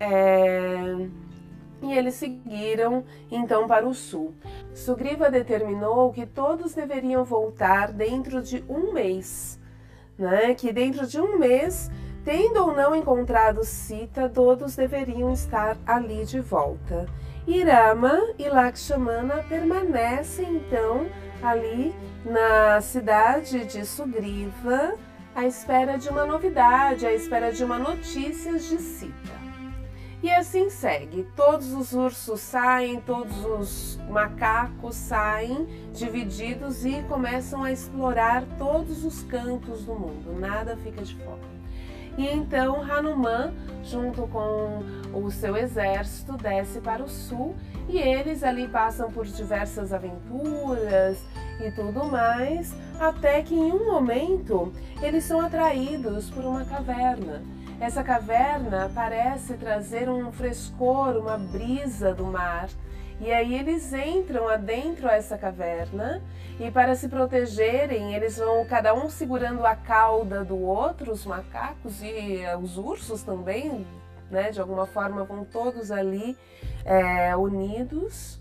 É... 0.00 1.08
E 1.82 1.96
eles 1.96 2.14
seguiram 2.14 3.04
então 3.30 3.66
para 3.66 3.86
o 3.86 3.94
sul. 3.94 4.34
Sugriva 4.74 5.30
determinou 5.30 6.12
que 6.12 6.26
todos 6.26 6.74
deveriam 6.74 7.24
voltar 7.24 7.92
dentro 7.92 8.42
de 8.42 8.62
um 8.68 8.92
mês, 8.92 9.58
né? 10.18 10.54
Que 10.54 10.72
dentro 10.72 11.06
de 11.06 11.20
um 11.20 11.38
mês, 11.38 11.90
tendo 12.24 12.60
ou 12.60 12.74
não 12.74 12.94
encontrado 12.94 13.64
Sita, 13.64 14.28
todos 14.28 14.76
deveriam 14.76 15.32
estar 15.32 15.78
ali 15.86 16.24
de 16.24 16.40
volta. 16.40 17.06
Irama 17.46 18.20
e 18.38 18.48
Lakshmana 18.48 19.42
permanecem 19.48 20.56
então 20.56 21.06
ali 21.42 21.94
na 22.24 22.80
cidade 22.82 23.64
de 23.64 23.84
Sugriva, 23.86 24.94
à 25.34 25.46
espera 25.46 25.96
de 25.96 26.08
uma 26.10 26.26
novidade, 26.26 27.06
à 27.06 27.12
espera 27.12 27.50
de 27.50 27.64
uma 27.64 27.78
notícia 27.78 28.52
de 28.52 28.78
Sita. 28.78 29.39
E 30.22 30.30
assim 30.30 30.68
segue. 30.68 31.26
Todos 31.34 31.72
os 31.72 31.94
ursos 31.94 32.40
saem, 32.40 33.00
todos 33.00 33.42
os 33.44 33.98
macacos 34.10 34.94
saem 34.94 35.66
divididos 35.94 36.84
e 36.84 37.02
começam 37.08 37.64
a 37.64 37.72
explorar 37.72 38.44
todos 38.58 39.02
os 39.02 39.22
cantos 39.22 39.84
do 39.84 39.94
mundo. 39.94 40.38
Nada 40.38 40.76
fica 40.76 41.02
de 41.02 41.14
fora. 41.14 41.50
E 42.18 42.26
então 42.26 42.82
Hanuman, 42.82 43.54
junto 43.82 44.26
com 44.26 44.82
o 45.14 45.30
seu 45.30 45.56
exército, 45.56 46.36
desce 46.36 46.80
para 46.80 47.02
o 47.02 47.08
sul 47.08 47.56
e 47.88 47.96
eles 47.96 48.42
ali 48.42 48.68
passam 48.68 49.10
por 49.10 49.24
diversas 49.24 49.90
aventuras 49.90 51.18
e 51.64 51.70
tudo 51.70 52.04
mais, 52.04 52.74
até 52.98 53.42
que 53.42 53.54
em 53.54 53.72
um 53.72 53.86
momento 53.86 54.70
eles 55.00 55.24
são 55.24 55.40
atraídos 55.40 56.28
por 56.28 56.44
uma 56.44 56.64
caverna. 56.64 57.42
Essa 57.80 58.04
caverna 58.04 58.92
parece 58.94 59.54
trazer 59.54 60.06
um 60.10 60.30
frescor, 60.30 61.16
uma 61.16 61.38
brisa 61.38 62.12
do 62.14 62.26
mar. 62.26 62.68
E 63.18 63.32
aí 63.32 63.54
eles 63.54 63.90
entram 63.94 64.48
adentro 64.48 65.08
essa 65.08 65.38
caverna 65.38 66.22
e 66.58 66.70
para 66.70 66.94
se 66.94 67.08
protegerem, 67.08 68.14
eles 68.14 68.36
vão 68.36 68.66
cada 68.66 68.92
um 68.92 69.08
segurando 69.08 69.64
a 69.64 69.74
cauda 69.74 70.44
do 70.44 70.58
outro, 70.60 71.10
os 71.10 71.24
macacos 71.24 72.02
e 72.02 72.42
os 72.62 72.76
ursos 72.76 73.22
também, 73.22 73.86
né? 74.30 74.50
De 74.50 74.60
alguma 74.60 74.86
forma 74.86 75.24
vão 75.24 75.42
todos 75.42 75.90
ali 75.90 76.36
é, 76.84 77.34
unidos. 77.34 78.38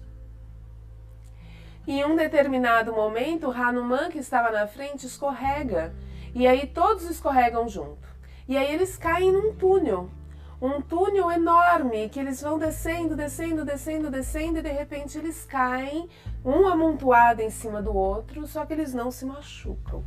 Em 1.88 2.04
um 2.04 2.14
determinado 2.14 2.92
momento, 2.92 3.50
Hanuman, 3.50 4.10
que 4.10 4.20
estava 4.20 4.52
na 4.52 4.68
frente, 4.68 5.06
escorrega. 5.06 5.94
E 6.36 6.46
aí 6.46 6.68
todos 6.68 7.10
escorregam 7.10 7.70
junto. 7.70 8.09
E 8.50 8.58
aí 8.58 8.74
eles 8.74 8.98
caem 8.98 9.32
num 9.32 9.54
túnel, 9.54 10.10
um 10.60 10.82
túnel 10.82 11.30
enorme 11.30 12.10
que 12.10 12.20
eles 12.20 12.42
vão 12.42 12.58
descendo, 12.58 13.16
descendo, 13.16 13.64
descendo, 13.64 14.10
descendo 14.10 14.58
e 14.58 14.62
de 14.64 14.72
repente 14.72 15.20
eles 15.20 15.46
caem, 15.46 16.10
um 16.44 16.68
amontoado 16.68 17.44
em 17.44 17.52
cima 17.52 17.80
do 17.80 17.96
outro, 17.96 18.48
só 18.48 18.66
que 18.66 18.74
eles 18.74 18.92
não 18.92 19.12
se 19.12 19.24
machucam. 19.24 20.04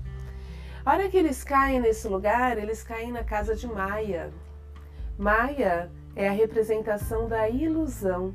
A 0.84 0.90
hora 0.92 1.08
que 1.08 1.16
eles 1.16 1.44
caem 1.44 1.78
nesse 1.78 2.08
lugar, 2.08 2.58
eles 2.58 2.82
caem 2.82 3.12
na 3.12 3.22
casa 3.22 3.54
de 3.54 3.68
Maia. 3.68 4.32
Maia 5.16 5.88
é 6.16 6.28
a 6.28 6.32
representação 6.32 7.28
da 7.28 7.48
ilusão. 7.48 8.34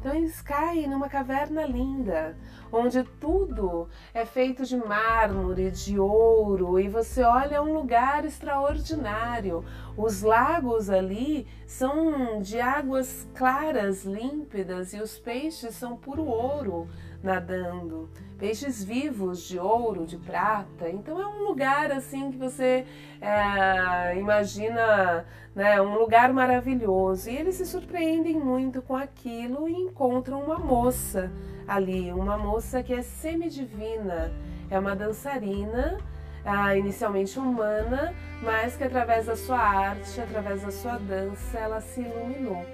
Então 0.00 0.14
eles 0.14 0.40
caem 0.40 0.88
numa 0.88 1.10
caverna 1.10 1.66
linda, 1.66 2.34
onde 2.72 3.02
tudo 3.20 3.86
é 4.14 4.24
feito 4.24 4.64
de 4.64 4.74
mármore, 4.74 5.70
de 5.70 5.98
ouro, 5.98 6.80
e 6.80 6.88
você 6.88 7.22
olha 7.22 7.56
é 7.56 7.60
um 7.60 7.74
lugar 7.74 8.24
extraordinário. 8.24 9.62
Os 9.98 10.22
lagos 10.22 10.88
ali 10.88 11.46
são 11.66 12.40
de 12.40 12.58
águas 12.58 13.28
claras, 13.34 14.06
límpidas, 14.06 14.94
e 14.94 15.02
os 15.02 15.18
peixes 15.18 15.74
são 15.74 15.98
puro 15.98 16.24
ouro 16.24 16.88
nadando. 17.22 18.08
Peixes 18.38 18.82
vivos 18.82 19.46
de 19.46 19.58
ouro, 19.58 20.06
de 20.06 20.16
prata. 20.16 20.88
Então 20.88 21.20
é 21.20 21.26
um 21.26 21.44
lugar 21.44 21.92
assim 21.92 22.30
que 22.30 22.38
você 22.38 22.86
é, 23.20 24.16
imagina, 24.18 25.26
né, 25.54 25.80
um 25.80 25.98
lugar 25.98 26.32
maravilhoso. 26.32 27.28
E 27.28 27.36
eles 27.36 27.56
se 27.56 27.66
surpreendem 27.66 28.38
muito 28.38 28.80
com 28.80 28.96
aquilo 28.96 29.68
e 29.68 29.72
encontram 29.72 30.42
uma 30.42 30.58
moça 30.58 31.30
ali, 31.68 32.10
uma 32.12 32.38
moça 32.38 32.82
que 32.82 32.94
é 32.94 33.02
semidivina, 33.02 34.32
é 34.70 34.78
uma 34.78 34.96
dançarina. 34.96 35.98
Ah, 36.42 36.74
inicialmente 36.74 37.38
humana, 37.38 38.14
mas 38.42 38.74
que 38.74 38.82
através 38.82 39.26
da 39.26 39.36
sua 39.36 39.58
arte, 39.58 40.18
através 40.22 40.62
da 40.62 40.70
sua 40.70 40.96
dança, 40.96 41.58
ela 41.58 41.82
se 41.82 42.00
iluminou. 42.00 42.64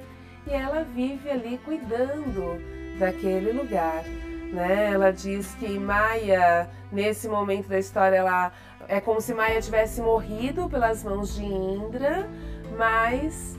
E 0.46 0.52
ela 0.52 0.84
vive 0.84 1.28
ali 1.28 1.58
cuidando 1.58 2.60
daquele 2.96 3.50
lugar. 3.50 4.04
Né? 4.52 4.92
Ela 4.92 5.12
diz 5.12 5.54
que 5.54 5.78
Maia, 5.78 6.68
nesse 6.90 7.28
momento 7.28 7.68
da 7.68 7.78
história, 7.78 8.16
ela 8.16 8.52
é 8.88 9.00
como 9.00 9.20
se 9.20 9.34
Maia 9.34 9.60
tivesse 9.60 10.00
morrido 10.00 10.68
pelas 10.68 11.02
mãos 11.02 11.34
de 11.34 11.44
Indra, 11.44 12.28
mas 12.76 13.56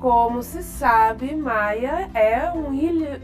como 0.00 0.42
se 0.42 0.62
sabe, 0.62 1.34
Maia 1.34 2.10
é 2.14 2.50
um 2.52 2.72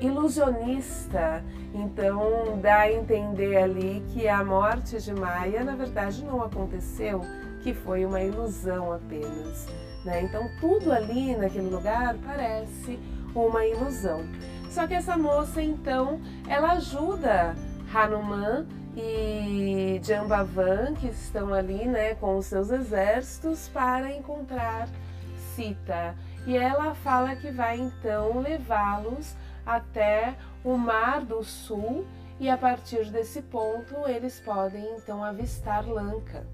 ilusionista. 0.01 1.43
Então 1.73 2.59
dá 2.61 2.81
a 2.81 2.93
entender 2.93 3.57
ali 3.57 4.05
que 4.13 4.29
a 4.29 4.45
morte 4.45 5.01
de 5.01 5.13
Maia, 5.15 5.65
na 5.65 5.75
verdade, 5.75 6.25
não 6.25 6.43
aconteceu, 6.43 7.23
que 7.63 7.73
foi 7.73 8.05
uma 8.05 8.21
ilusão 8.21 8.93
apenas. 8.93 9.67
Né? 10.05 10.23
Então 10.23 10.49
tudo 10.61 10.93
ali 10.93 11.35
naquele 11.35 11.69
lugar 11.69 12.15
parece 12.25 12.99
uma 13.35 13.67
ilusão. 13.67 14.25
Só 14.77 14.87
que 14.87 14.93
essa 14.93 15.17
moça, 15.17 15.63
então, 15.63 16.21
ela 16.47 16.73
ajuda 16.73 17.55
Hanuman 17.95 18.67
e 18.95 19.99
Jambavan, 20.05 20.93
que 20.93 21.07
estão 21.07 21.55
ali, 21.55 21.87
né, 21.87 22.15
com 22.17 22.37
os 22.37 22.45
seus 22.45 22.71
exércitos, 22.71 23.71
para 23.71 24.15
encontrar 24.15 24.87
Sita. 25.55 26.15
E 26.47 26.55
ela 26.55 26.95
fala 26.95 27.35
que 27.37 27.51
vai 27.51 27.79
então 27.79 28.39
levá-los 28.39 29.35
até 29.65 30.35
o 30.63 30.77
Mar 30.77 31.23
do 31.23 31.43
Sul 31.43 32.07
e 32.39 32.51
a 32.51 32.59
partir 32.59 33.07
desse 33.07 33.41
ponto 33.41 34.07
eles 34.07 34.39
podem 34.41 34.85
então 34.99 35.25
avistar 35.25 35.89
Lanka. 35.89 36.47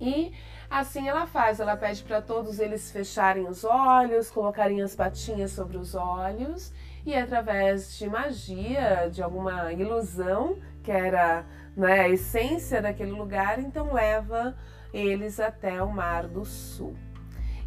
E 0.00 0.32
assim 0.70 1.10
ela 1.10 1.26
faz, 1.26 1.60
ela 1.60 1.76
pede 1.76 2.02
para 2.04 2.22
todos 2.22 2.58
eles 2.58 2.90
fecharem 2.90 3.46
os 3.46 3.64
olhos, 3.64 4.30
colocarem 4.30 4.80
as 4.80 4.96
patinhas 4.96 5.50
sobre 5.50 5.76
os 5.76 5.94
olhos 5.94 6.72
e 7.04 7.14
através 7.14 7.96
de 7.98 8.08
magia, 8.08 9.08
de 9.10 9.22
alguma 9.22 9.72
ilusão, 9.72 10.58
que 10.82 10.90
era 10.90 11.44
né, 11.76 12.00
a 12.00 12.08
essência 12.08 12.80
daquele 12.80 13.12
lugar, 13.12 13.58
então 13.58 13.92
leva 13.92 14.56
eles 14.92 15.40
até 15.40 15.82
o 15.82 15.90
Mar 15.90 16.28
do 16.28 16.44
Sul. 16.44 16.94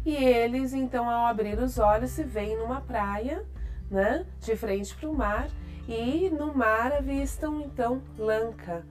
E 0.04 0.14
eles, 0.14 0.72
então, 0.72 1.10
ao 1.10 1.26
abrir 1.26 1.58
os 1.58 1.78
olhos, 1.78 2.10
se 2.10 2.22
veem 2.22 2.56
numa 2.56 2.80
praia, 2.80 3.44
né, 3.90 4.24
de 4.40 4.56
frente 4.56 4.94
para 4.94 5.08
o 5.08 5.14
mar, 5.14 5.48
e 5.88 6.30
no 6.30 6.54
mar 6.54 6.92
avistam, 6.92 7.60
então, 7.60 8.02
Lanka, 8.16 8.86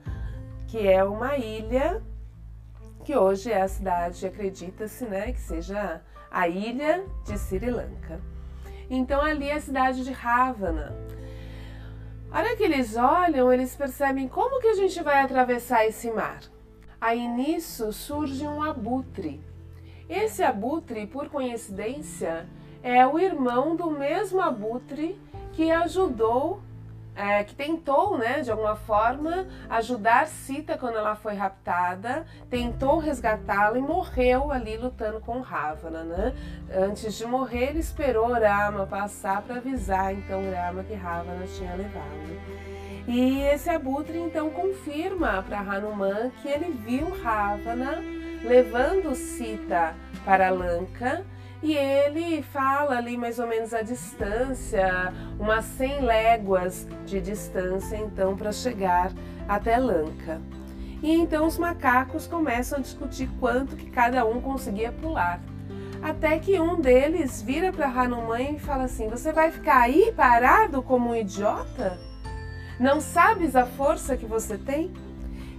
que 0.68 0.86
é 0.86 1.02
uma 1.02 1.36
ilha 1.36 2.02
que 3.04 3.16
hoje 3.16 3.50
é 3.50 3.62
a 3.62 3.68
cidade, 3.68 4.26
acredita-se, 4.26 5.04
né, 5.06 5.32
que 5.32 5.40
seja 5.40 6.02
a 6.30 6.48
ilha 6.48 7.04
de 7.24 7.38
Sri 7.38 7.70
Lanka. 7.70 8.20
Então 8.88 9.20
ali 9.20 9.48
é 9.48 9.54
a 9.54 9.60
cidade 9.60 10.04
de 10.04 10.12
Ravana. 10.12 10.94
A 12.30 12.38
hora 12.38 12.56
que 12.56 12.62
eles 12.62 12.96
olham, 12.96 13.52
eles 13.52 13.74
percebem 13.74 14.28
como 14.28 14.60
que 14.60 14.68
a 14.68 14.74
gente 14.74 15.02
vai 15.02 15.20
atravessar 15.20 15.86
esse 15.86 16.10
mar. 16.10 16.40
Aí 17.00 17.26
nisso 17.26 17.92
surge 17.92 18.46
um 18.46 18.62
abutre. 18.62 19.40
Esse 20.08 20.42
abutre, 20.42 21.06
por 21.06 21.28
coincidência, 21.28 22.46
é 22.82 23.06
o 23.06 23.18
irmão 23.18 23.74
do 23.74 23.90
mesmo 23.90 24.40
abutre 24.40 25.18
que 25.52 25.70
ajudou 25.70 26.60
é, 27.16 27.42
que 27.42 27.54
tentou, 27.54 28.18
né, 28.18 28.42
de 28.42 28.50
alguma 28.50 28.76
forma, 28.76 29.46
ajudar 29.70 30.26
Sita 30.26 30.76
quando 30.76 30.98
ela 30.98 31.16
foi 31.16 31.34
raptada, 31.34 32.26
tentou 32.50 32.98
resgatá-la 32.98 33.78
e 33.78 33.80
morreu 33.80 34.52
ali 34.52 34.76
lutando 34.76 35.20
com 35.20 35.40
Ravana, 35.40 36.04
né? 36.04 36.34
Antes 36.70 37.14
de 37.14 37.24
morrer, 37.24 37.70
ele 37.70 37.78
esperou 37.78 38.28
Rama 38.28 38.86
passar 38.86 39.42
para 39.42 39.56
avisar 39.56 40.12
então 40.12 40.42
Rama 40.52 40.84
que 40.84 40.94
Ravana 40.94 41.46
tinha 41.46 41.74
levado. 41.74 42.76
E 43.08 43.40
esse 43.42 43.70
abutre 43.70 44.18
então 44.18 44.50
confirma 44.50 45.42
para 45.42 45.60
Hanuman 45.60 46.30
que 46.42 46.48
ele 46.48 46.72
viu 46.72 47.08
Ravana 47.22 48.02
levando 48.42 49.14
Sita 49.14 49.94
para 50.24 50.50
Lanka 50.50 51.24
e 51.62 51.74
ele 51.74 52.42
fala 52.42 52.96
ali 52.96 53.16
mais 53.16 53.38
ou 53.38 53.46
menos 53.46 53.72
a 53.72 53.82
distância, 53.82 55.12
umas 55.38 55.64
100 55.64 56.00
léguas 56.02 56.86
de 57.04 57.20
distância, 57.20 57.96
então, 57.96 58.36
para 58.36 58.52
chegar 58.52 59.12
até 59.48 59.76
Lanka. 59.78 60.40
E 61.02 61.12
então 61.12 61.46
os 61.46 61.58
macacos 61.58 62.26
começam 62.26 62.78
a 62.78 62.82
discutir 62.82 63.28
quanto 63.38 63.76
que 63.76 63.90
cada 63.90 64.24
um 64.24 64.40
conseguia 64.40 64.92
pular. 64.92 65.40
até 66.02 66.38
que 66.38 66.60
um 66.60 66.80
deles 66.80 67.42
vira 67.42 67.72
para 67.72 67.88
Hanuman 67.88 68.52
e 68.52 68.58
fala 68.58 68.84
assim: 68.84 69.08
Você 69.08 69.32
vai 69.32 69.50
ficar 69.50 69.80
aí 69.80 70.12
parado 70.16 70.82
como 70.82 71.10
um 71.10 71.16
idiota? 71.16 71.98
Não 72.78 73.00
sabes 73.00 73.56
a 73.56 73.64
força 73.64 74.16
que 74.16 74.26
você 74.26 74.58
tem? 74.58 74.92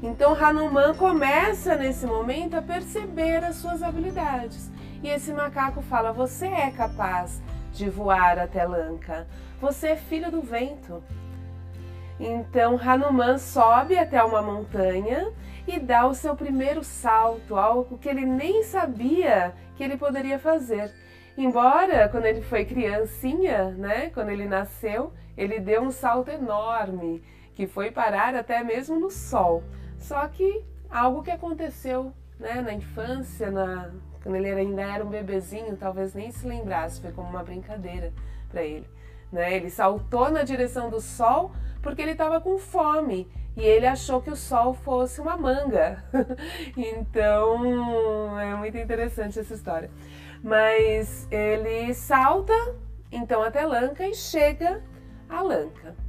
Então 0.02 0.34
Hanuman 0.34 0.94
começa 0.94 1.76
nesse 1.76 2.06
momento 2.06 2.56
a 2.56 2.62
perceber 2.62 3.44
as 3.44 3.56
suas 3.56 3.82
habilidades. 3.82 4.70
E 5.04 5.10
esse 5.10 5.32
macaco 5.34 5.82
fala: 5.82 6.12
Você 6.12 6.48
é 6.48 6.72
capaz 6.72 7.42
de 7.74 7.90
voar 7.90 8.40
até 8.40 8.66
Lanka. 8.66 9.28
Você 9.62 9.90
é 9.90 9.96
filho 9.96 10.32
do 10.32 10.42
vento. 10.42 11.04
Então 12.20 12.80
Hanuman 12.84 13.38
sobe 13.38 13.98
até 13.98 14.24
uma 14.24 14.42
montanha 14.42 15.32
e 15.68 15.80
dá 15.80 16.08
o 16.08 16.16
seu 16.16 16.36
primeiro 16.36 16.84
salto, 16.84 17.56
algo 17.56 17.98
que 17.98 18.10
ele 18.10 18.26
nem 18.26 18.64
sabia 18.64 19.54
que 19.76 19.84
ele 19.84 19.98
poderia 19.98 20.40
fazer. 20.40 20.92
Embora 21.38 22.10
quando 22.10 22.26
ele 22.26 22.42
foi 22.42 22.66
criancinha, 22.66 23.70
né, 23.72 24.10
quando 24.10 24.30
ele 24.30 24.48
nasceu, 24.48 25.14
ele 25.38 25.60
deu 25.60 25.84
um 25.84 25.92
salto 25.92 26.32
enorme, 26.32 27.22
que 27.54 27.68
foi 27.68 27.92
parar 27.92 28.34
até 28.34 28.64
mesmo 28.64 29.00
no 29.00 29.12
sol. 29.12 29.64
Só 30.00 30.28
que 30.28 30.66
algo 30.90 31.22
que 31.22 31.30
aconteceu, 31.30 32.12
né, 32.40 32.62
na 32.62 32.74
infância, 32.74 33.52
na 33.52 33.92
quando 34.22 34.36
ele 34.36 34.50
ainda 34.50 34.82
era 34.82 35.04
um 35.04 35.10
bebezinho, 35.10 35.76
talvez 35.78 36.14
nem 36.14 36.32
se 36.32 36.48
lembrasse, 36.48 37.02
foi 37.02 37.12
como 37.12 37.30
uma 37.30 37.44
brincadeira 37.44 38.12
para 38.50 38.64
ele. 38.64 38.88
Né? 39.32 39.56
Ele 39.56 39.70
saltou 39.70 40.30
na 40.30 40.44
direção 40.44 40.90
do 40.90 41.02
sol 41.02 41.52
porque 41.82 42.02
ele 42.02 42.12
estava 42.12 42.40
com 42.42 42.58
fome 42.58 43.30
e 43.56 43.62
ele 43.62 43.88
achou 43.88 44.22
que 44.22 44.30
o 44.30 44.36
sol 44.36 44.74
fosse 44.74 45.20
uma 45.20 45.36
manga. 45.38 46.04
então 46.78 48.40
é 48.40 48.56
muito 48.56 48.78
interessante 48.78 49.40
essa 49.40 49.54
história. 49.54 49.90
Mas 50.44 51.28
ele 51.32 51.94
salta 51.94 52.54
então 53.12 53.42
até 53.42 53.66
Lanka 53.66 54.08
e 54.08 54.14
chega 54.14 54.84
a 55.30 55.42
Lanka. 55.42 56.07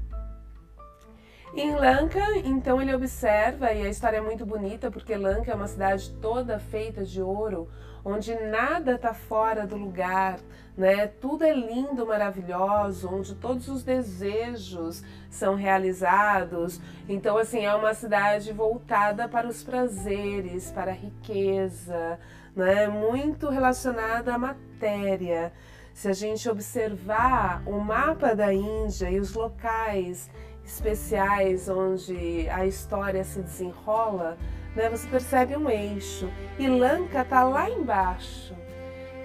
Em 1.54 1.74
Lanka, 1.74 2.20
então 2.44 2.80
ele 2.80 2.94
observa, 2.94 3.72
e 3.72 3.87
a 3.87 3.88
história 3.88 4.18
é 4.18 4.20
muito 4.20 4.44
bonita, 4.44 4.90
porque 4.90 5.16
Lanka 5.16 5.50
é 5.50 5.54
uma 5.54 5.66
cidade 5.66 6.11
toda 6.20 6.58
feita 6.58 7.04
de 7.04 7.22
ouro, 7.22 7.68
onde 8.04 8.34
nada 8.34 8.92
está 8.92 9.14
fora 9.14 9.66
do 9.66 9.76
lugar, 9.76 10.38
né? 10.76 11.06
Tudo 11.06 11.44
é 11.44 11.52
lindo, 11.52 12.06
maravilhoso, 12.06 13.08
onde 13.12 13.34
todos 13.34 13.66
os 13.68 13.82
desejos 13.82 15.02
são 15.30 15.56
realizados. 15.56 16.80
Então, 17.08 17.37
assim, 17.37 17.64
é 17.64 17.74
uma 17.74 17.94
cidade 17.94 18.52
voltada 18.52 19.26
para 19.26 19.48
os 19.48 19.62
prazeres, 19.64 20.70
para 20.70 20.92
a 20.92 20.94
riqueza, 20.94 22.20
né? 22.54 22.87
Muito 22.87 23.48
relacionada 23.48 24.34
à 24.34 24.38
matéria. 24.38 25.52
Se 25.92 26.06
a 26.06 26.12
gente 26.12 26.48
observar 26.48 27.62
o 27.66 27.80
mapa 27.80 28.37
da 28.37 28.54
Índia 28.54 29.11
e 29.11 29.18
os 29.18 29.34
locais 29.34 30.30
especiais 30.68 31.68
onde 31.68 32.46
a 32.50 32.66
história 32.66 33.24
se 33.24 33.40
desenrola, 33.40 34.37
né, 34.76 34.88
você 34.90 35.09
percebe 35.09 35.57
um 35.57 35.68
eixo. 35.68 36.31
E 36.59 36.68
Lanka 36.68 37.22
está 37.22 37.42
lá 37.42 37.70
embaixo. 37.70 38.54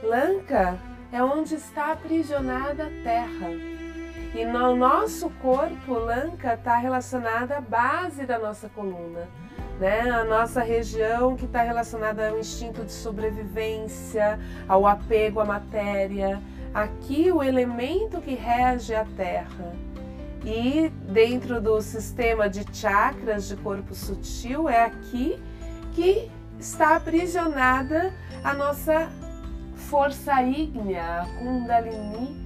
Lanka 0.01 0.79
é 1.11 1.21
onde 1.21 1.55
está 1.55 1.91
aprisionada 1.91 2.85
a 2.85 3.03
terra. 3.03 3.49
E 4.33 4.45
no 4.45 4.75
nosso 4.75 5.29
corpo, 5.41 5.93
Lanka 5.93 6.53
está 6.53 6.77
relacionada 6.77 7.57
à 7.57 7.61
base 7.61 8.25
da 8.25 8.39
nossa 8.39 8.69
coluna. 8.69 9.27
Né? 9.79 9.99
A 10.09 10.23
nossa 10.23 10.61
região 10.61 11.35
que 11.35 11.45
está 11.45 11.61
relacionada 11.61 12.29
ao 12.29 12.39
instinto 12.39 12.83
de 12.83 12.91
sobrevivência, 12.91 14.39
ao 14.67 14.87
apego 14.87 15.41
à 15.41 15.45
matéria. 15.45 16.41
Aqui 16.73 17.31
o 17.31 17.43
elemento 17.43 18.21
que 18.21 18.33
rege 18.33 18.95
a 18.95 19.05
terra. 19.15 19.92
E 20.45 20.89
dentro 21.11 21.61
do 21.61 21.81
sistema 21.81 22.49
de 22.49 22.65
chakras 22.75 23.47
de 23.47 23.55
corpo 23.55 23.95
sutil, 23.95 24.67
é 24.67 24.85
aqui 24.85 25.41
que 25.93 26.29
está 26.59 26.95
aprisionada 26.97 28.13
a 28.43 28.53
nossa 28.53 29.09
força 29.75 30.41
ígnea, 30.43 31.21
a 31.21 31.25
Kundalini, 31.39 32.43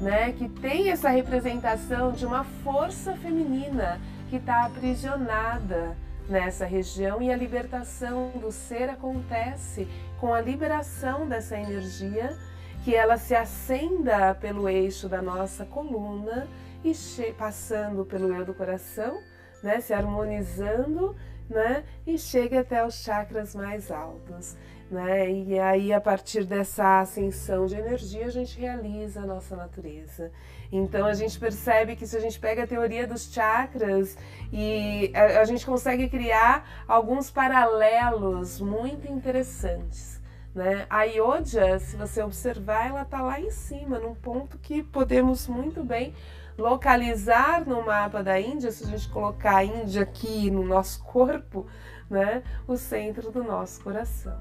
né, 0.00 0.32
que 0.32 0.48
tem 0.48 0.90
essa 0.90 1.10
representação 1.10 2.12
de 2.12 2.24
uma 2.24 2.44
força 2.44 3.14
feminina 3.16 4.00
que 4.28 4.36
está 4.36 4.64
aprisionada 4.66 5.96
nessa 6.28 6.64
região. 6.64 7.20
E 7.20 7.32
a 7.32 7.36
libertação 7.36 8.30
do 8.40 8.52
ser 8.52 8.88
acontece 8.88 9.88
com 10.20 10.32
a 10.32 10.40
liberação 10.40 11.28
dessa 11.28 11.58
energia 11.58 12.36
que 12.84 12.94
ela 12.94 13.18
se 13.18 13.34
acenda 13.34 14.34
pelo 14.34 14.68
eixo 14.68 15.08
da 15.08 15.20
nossa 15.20 15.66
coluna 15.66 16.48
e 16.84 17.32
passando 17.32 18.04
pelo 18.04 18.34
eu 18.34 18.44
do 18.44 18.54
coração, 18.54 19.20
né, 19.62 19.80
se 19.80 19.92
harmonizando, 19.92 21.14
né, 21.48 21.84
e 22.06 22.16
chega 22.16 22.60
até 22.60 22.84
os 22.84 22.94
chakras 22.94 23.54
mais 23.54 23.90
altos. 23.90 24.56
Né? 24.90 25.30
E 25.30 25.58
aí, 25.58 25.92
a 25.92 26.00
partir 26.00 26.44
dessa 26.44 27.00
ascensão 27.00 27.66
de 27.66 27.76
energia, 27.76 28.26
a 28.26 28.30
gente 28.30 28.58
realiza 28.58 29.20
a 29.20 29.26
nossa 29.26 29.54
natureza. 29.54 30.32
Então, 30.72 31.06
a 31.06 31.14
gente 31.14 31.38
percebe 31.38 31.94
que 31.94 32.06
se 32.06 32.16
a 32.16 32.20
gente 32.20 32.40
pega 32.40 32.64
a 32.64 32.66
teoria 32.66 33.06
dos 33.06 33.32
chakras 33.32 34.16
e 34.52 35.12
a, 35.14 35.40
a 35.40 35.44
gente 35.44 35.64
consegue 35.64 36.08
criar 36.08 36.84
alguns 36.88 37.30
paralelos 37.30 38.60
muito 38.60 39.06
interessantes. 39.06 40.20
Né? 40.52 40.86
A 40.90 41.04
Iodia, 41.04 41.78
se 41.78 41.94
você 41.94 42.20
observar, 42.20 42.88
ela 42.88 43.02
está 43.02 43.22
lá 43.22 43.40
em 43.40 43.50
cima, 43.50 44.00
num 44.00 44.14
ponto 44.16 44.58
que 44.58 44.82
podemos 44.82 45.46
muito 45.46 45.84
bem 45.84 46.12
localizar 46.60 47.66
no 47.66 47.84
mapa 47.84 48.22
da 48.22 48.38
Índia, 48.38 48.70
se 48.70 48.84
a 48.84 48.86
gente 48.86 49.08
colocar 49.08 49.56
a 49.56 49.64
Índia 49.64 50.02
aqui 50.02 50.50
no 50.50 50.64
nosso 50.64 51.02
corpo, 51.02 51.66
né, 52.08 52.42
o 52.68 52.76
centro 52.76 53.30
do 53.30 53.42
nosso 53.42 53.82
coração. 53.82 54.38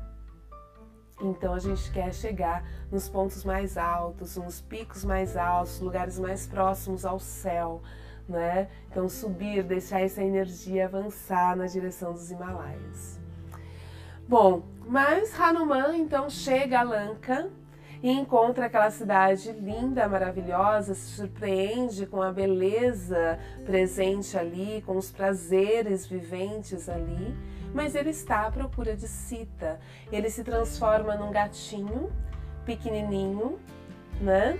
Então 1.22 1.54
a 1.54 1.60
gente 1.60 1.92
quer 1.92 2.14
chegar 2.14 2.64
nos 2.92 3.10
pontos 3.10 3.44
mais 3.44 3.78
altos, 3.78 4.38
nos 4.38 4.62
picos 4.62 5.04
mais 5.04 5.36
altos, 5.36 5.80
lugares 5.80 6.18
mais 6.18 6.48
próximos 6.48 7.06
ao 7.06 7.20
céu, 7.20 7.82
né? 8.28 8.70
Então 8.90 9.10
subir, 9.10 9.64
deixar 9.64 10.02
essa 10.02 10.24
energia 10.24 10.86
avançar 10.86 11.58
na 11.58 11.66
direção 11.66 12.14
dos 12.14 12.32
Himalaias. 12.32 13.20
Bom, 14.28 14.64
mas 14.88 15.38
Hanuman 15.38 15.98
então 15.98 16.30
chega 16.30 16.80
a 16.80 16.84
Lanka 16.84 17.50
e 18.02 18.12
encontra 18.12 18.66
aquela 18.68 18.90
cidade 18.92 19.52
linda, 19.52 20.08
maravilhosa, 20.08 20.94
se 20.94 21.16
surpreende 21.16 22.06
com 22.06 22.22
a 22.22 22.32
beleza 22.32 23.38
presente 23.66 24.38
ali, 24.38 24.82
com 24.86 24.98
os 24.98 25.12
prazeres 25.12 26.06
viventes 26.06 26.88
ali, 26.88 27.36
mas 27.74 27.96
ele 27.96 28.10
está 28.10 28.48
à 28.48 28.52
procura 28.52 28.96
de 28.96 29.08
Sita. 29.08 29.80
Ele 30.12 30.30
se 30.30 30.44
transforma 30.44 31.16
num 31.16 31.32
gatinho 31.32 32.12
pequenininho, 32.66 33.60
né? 34.22 34.58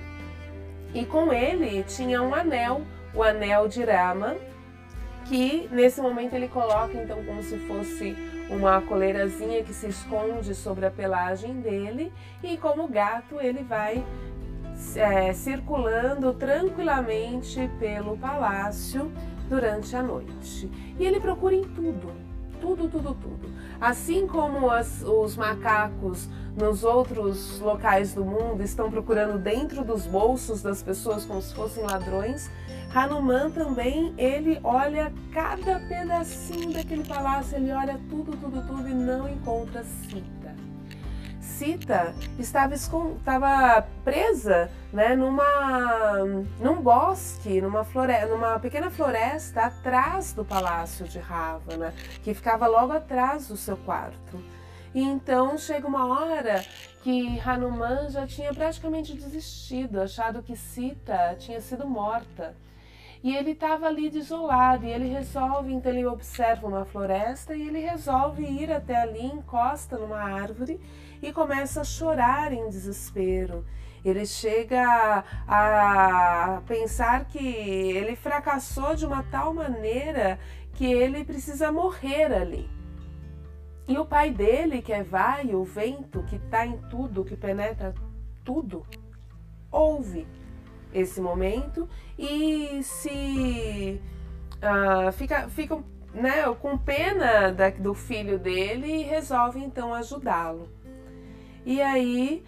E 0.94 1.06
com 1.06 1.32
ele 1.32 1.84
tinha 1.84 2.22
um 2.22 2.34
anel, 2.34 2.82
o 3.14 3.24
anel 3.24 3.68
de 3.68 3.84
Rama, 3.84 4.36
que 5.28 5.70
nesse 5.72 6.02
momento 6.02 6.34
ele 6.34 6.48
coloca 6.48 6.94
então 7.02 7.24
como 7.24 7.42
se 7.42 7.58
fosse 7.60 8.16
uma 8.50 8.82
coleirazinha 8.82 9.64
que 9.64 9.74
se 9.74 9.88
esconde 9.88 10.56
sobre 10.56 10.86
a 10.86 10.92
pelagem 10.92 11.62
dele 11.62 12.12
e 12.44 12.58
como 12.58 12.88
gato 12.88 13.40
ele 13.40 13.64
vai 13.64 14.04
é, 14.96 15.34
circulando 15.34 16.34
tranquilamente 16.34 17.70
pelo 17.80 18.18
palácio 18.18 19.12
durante 19.48 19.96
a 19.96 20.02
noite. 20.02 20.70
E 20.98 21.06
ele 21.06 21.20
procura 21.20 21.56
em 21.56 21.64
tudo, 21.64 22.12
tudo, 22.60 22.88
tudo, 22.88 23.14
tudo. 23.16 23.50
Assim 23.80 24.28
como 24.28 24.70
as, 24.70 25.02
os 25.04 25.36
macacos 25.36 26.30
nos 26.56 26.84
outros 26.84 27.60
locais 27.60 28.14
do 28.14 28.26
mundo 28.26 28.62
estão 28.64 28.92
procurando 28.92 29.38
dentro 29.38 29.84
dos 29.84 30.06
bolsos 30.06 30.62
das 30.62 30.84
pessoas 30.84 31.26
como 31.26 31.42
se 31.42 31.54
fossem 31.54 31.84
ladrões, 31.84 32.50
Hanuman 32.94 33.52
também, 33.52 34.14
ele 34.18 34.60
olha 34.64 35.14
cada 35.32 35.80
pedacinho 35.82 36.74
daquele 36.74 37.04
palácio, 37.04 37.58
ele 37.58 37.72
olha 37.72 38.00
tudo, 38.10 38.36
tudo, 38.36 38.66
tudo 38.66 38.90
e 38.90 38.94
não 38.94 39.30
encontra 39.30 39.84
Sita. 39.84 40.56
Sita 41.40 42.16
estava, 42.40 42.74
estava 42.74 43.82
presa 44.04 44.72
né, 44.92 45.16
numa, 45.16 46.18
num 46.60 46.82
bosque, 46.82 47.62
numa, 47.62 47.84
floresta, 47.84 48.28
numa 48.28 48.58
pequena 48.60 48.90
floresta 48.90 49.66
atrás 49.66 50.34
do 50.34 50.44
palácio 50.44 51.06
de 51.06 51.20
Ravana, 51.20 51.94
que 52.24 52.34
ficava 52.34 52.66
logo 52.66 52.94
atrás 52.94 53.50
do 53.50 53.58
seu 53.58 53.78
quarto. 53.78 54.42
E 54.96 55.02
então 55.04 55.58
chega 55.58 55.86
uma 55.86 56.08
hora 56.08 56.66
que 57.04 57.40
Hanuman 57.42 58.10
já 58.10 58.26
tinha 58.26 58.54
praticamente 58.54 59.14
desistido, 59.14 60.02
achado 60.02 60.42
que 60.42 60.56
Sita 60.56 61.36
tinha 61.38 61.62
sido 61.62 61.86
morta. 61.88 62.56
E 63.22 63.36
ele 63.36 63.52
estava 63.52 63.88
ali 63.88 64.10
desolado 64.10 64.86
e 64.86 64.92
ele 64.92 65.10
resolve, 65.10 65.74
então 65.74 65.92
ele 65.92 66.06
observa 66.06 66.66
uma 66.66 66.86
floresta 66.86 67.54
e 67.54 67.68
ele 67.68 67.80
resolve 67.80 68.44
ir 68.44 68.72
até 68.72 68.96
ali, 68.96 69.26
encosta 69.26 69.98
numa 69.98 70.22
árvore 70.22 70.80
e 71.22 71.34
começa 71.34 71.82
a 71.82 71.84
chorar 71.84 72.54
em 72.54 72.70
desespero. 72.70 73.66
Ele 74.06 74.26
chega 74.26 75.26
a 75.46 76.62
pensar 76.66 77.26
que 77.26 77.46
ele 77.46 78.16
fracassou 78.16 78.96
de 78.96 79.06
uma 79.06 79.24
tal 79.24 79.54
maneira 79.54 80.40
que 80.74 80.86
ele 80.86 81.26
precisa 81.26 81.74
morrer 81.74 82.34
ali. 82.34 82.70
E 83.86 83.98
o 83.98 84.06
pai 84.06 84.32
dele, 84.32 84.82
que 84.82 84.94
é 84.94 85.04
vai, 85.04 85.54
o 85.54 85.66
vento, 85.66 86.24
que 86.24 86.38
está 86.38 86.66
em 86.66 86.78
tudo, 86.90 87.26
que 87.26 87.36
penetra 87.36 87.94
tudo, 88.46 88.86
ouve 89.70 90.26
esse 90.94 91.22
momento 91.22 91.88
e 92.18 92.82
se 92.84 94.02
uh, 94.58 95.12
fica, 95.12 95.50
fica 95.50 95.84
né, 96.14 96.44
com 96.60 96.78
pena 96.78 97.52
da, 97.52 97.70
do 97.70 97.94
filho 97.94 98.40
dele 98.40 98.88
e 98.88 99.04
resolve 99.04 99.60
então 99.60 99.94
ajudá-lo. 99.94 100.70
E 101.66 101.82
aí 101.82 102.44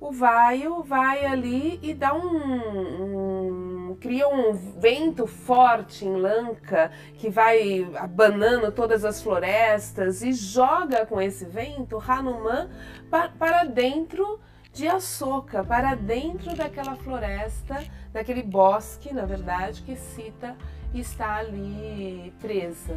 o 0.00 0.10
vaio 0.10 0.82
vai 0.82 1.26
ali 1.26 1.78
e 1.82 1.92
dá 1.92 2.14
um, 2.14 3.90
um, 3.90 3.96
cria 4.00 4.26
um 4.28 4.54
vento 4.54 5.26
forte 5.26 6.06
em 6.06 6.16
Lanka 6.16 6.90
que 7.14 7.28
vai 7.28 7.86
abanando 7.96 8.72
todas 8.72 9.04
as 9.04 9.22
florestas 9.22 10.22
e 10.22 10.32
joga 10.32 11.04
com 11.04 11.20
esse 11.20 11.44
vento 11.44 12.02
Hanuman 12.06 12.70
pa, 13.10 13.28
para 13.28 13.64
dentro 13.64 14.40
de 14.72 14.86
Ashoka, 14.86 15.64
para 15.64 15.94
dentro 15.94 16.54
daquela 16.54 16.96
floresta, 16.96 17.84
daquele 18.12 18.42
bosque, 18.42 19.12
na 19.12 19.24
verdade, 19.24 19.82
que 19.82 19.96
Sita 19.96 20.56
está 20.94 21.36
ali 21.36 22.32
presa, 22.40 22.94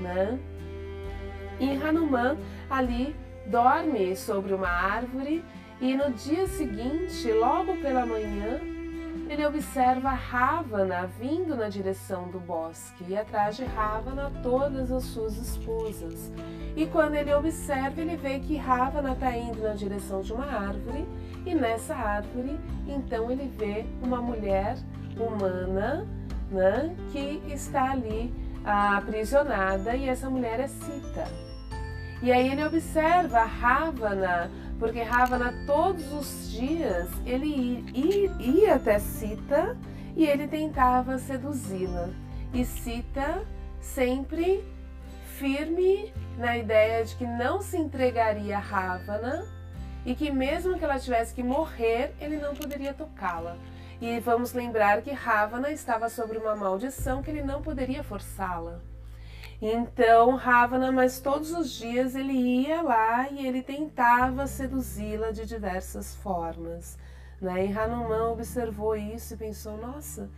né? 0.00 0.38
E 1.58 1.70
Hanuman 1.72 2.36
ali 2.70 3.16
dorme 3.46 4.14
sobre 4.14 4.52
uma 4.52 4.68
árvore 4.68 5.44
e 5.80 5.96
no 5.96 6.12
dia 6.12 6.46
seguinte, 6.46 7.32
logo 7.32 7.76
pela 7.78 8.04
manhã, 8.04 8.60
ele 9.28 9.46
observa 9.46 10.10
Ravana 10.10 11.06
vindo 11.06 11.54
na 11.54 11.68
direção 11.68 12.28
do 12.28 12.40
bosque 12.40 13.04
e 13.06 13.16
atrás 13.16 13.56
de 13.56 13.64
Ravana 13.64 14.32
todas 14.42 14.90
as 14.90 15.04
suas 15.04 15.36
esposas. 15.36 16.32
E 16.74 16.86
quando 16.86 17.14
ele 17.14 17.32
observa, 17.34 18.00
ele 18.00 18.16
vê 18.16 18.38
que 18.38 18.56
Ravana 18.56 19.12
está 19.12 19.36
indo 19.36 19.62
na 19.62 19.74
direção 19.74 20.22
de 20.22 20.32
uma 20.32 20.46
árvore 20.46 21.06
e 21.44 21.54
nessa 21.54 21.94
árvore, 21.94 22.58
então 22.86 23.30
ele 23.30 23.52
vê 23.56 23.84
uma 24.02 24.22
mulher 24.22 24.76
humana 25.16 26.06
né, 26.50 26.96
que 27.12 27.42
está 27.48 27.90
ali 27.90 28.32
aprisionada 28.64 29.94
e 29.94 30.08
essa 30.08 30.30
mulher 30.30 30.60
é 30.60 30.68
Sita. 30.68 31.24
E 32.22 32.32
aí 32.32 32.50
ele 32.50 32.64
observa 32.64 33.44
Ravana 33.44 34.50
porque 34.78 35.02
Ravana 35.02 35.52
todos 35.66 36.12
os 36.12 36.50
dias 36.50 37.08
ele 37.26 37.84
ia, 38.38 38.74
até 38.74 38.98
Sita 38.98 39.76
e 40.16 40.24
ele 40.24 40.46
tentava 40.46 41.18
seduzi-la. 41.18 42.10
E 42.52 42.64
Sita 42.64 43.44
sempre 43.80 44.64
firme 45.36 46.12
na 46.36 46.56
ideia 46.56 47.04
de 47.04 47.14
que 47.16 47.26
não 47.26 47.60
se 47.60 47.76
entregaria 47.76 48.56
a 48.56 48.60
Ravana 48.60 49.46
e 50.06 50.14
que 50.14 50.30
mesmo 50.30 50.78
que 50.78 50.84
ela 50.84 50.98
tivesse 50.98 51.34
que 51.34 51.42
morrer, 51.42 52.14
ele 52.20 52.36
não 52.36 52.54
poderia 52.54 52.94
tocá-la. 52.94 53.56
E 54.00 54.20
vamos 54.20 54.52
lembrar 54.52 55.02
que 55.02 55.10
Ravana 55.10 55.70
estava 55.70 56.08
sobre 56.08 56.38
uma 56.38 56.54
maldição 56.54 57.22
que 57.22 57.30
ele 57.30 57.42
não 57.42 57.60
poderia 57.60 58.02
forçá-la. 58.04 58.80
Então 59.60 60.36
Ravana, 60.36 60.92
mas 60.92 61.18
todos 61.20 61.52
os 61.52 61.72
dias 61.72 62.14
ele 62.14 62.32
ia 62.32 62.80
lá 62.80 63.28
e 63.28 63.44
ele 63.44 63.60
tentava 63.60 64.46
seduzi-la 64.46 65.32
de 65.32 65.44
diversas 65.44 66.14
formas. 66.14 66.96
Né? 67.40 67.66
E 67.66 67.72
Hanuman 67.72 68.30
observou 68.30 68.94
isso 68.94 69.34
e 69.34 69.36
pensou: 69.36 69.76
nossa, 69.76 70.30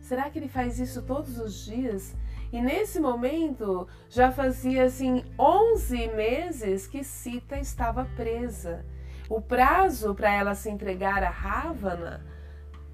será 0.00 0.30
que 0.30 0.38
ele 0.38 0.48
faz 0.48 0.78
isso 0.78 1.02
todos 1.02 1.38
os 1.38 1.66
dias? 1.66 2.14
E 2.50 2.60
nesse 2.60 2.98
momento 2.98 3.86
já 4.08 4.30
fazia 4.30 4.84
assim 4.84 5.24
11 5.38 6.08
meses 6.08 6.86
que 6.86 7.04
Sita 7.04 7.58
estava 7.58 8.06
presa. 8.16 8.84
O 9.28 9.40
prazo 9.40 10.14
para 10.14 10.32
ela 10.32 10.54
se 10.54 10.68
entregar 10.68 11.22
a 11.22 11.30
Ravana 11.30 12.24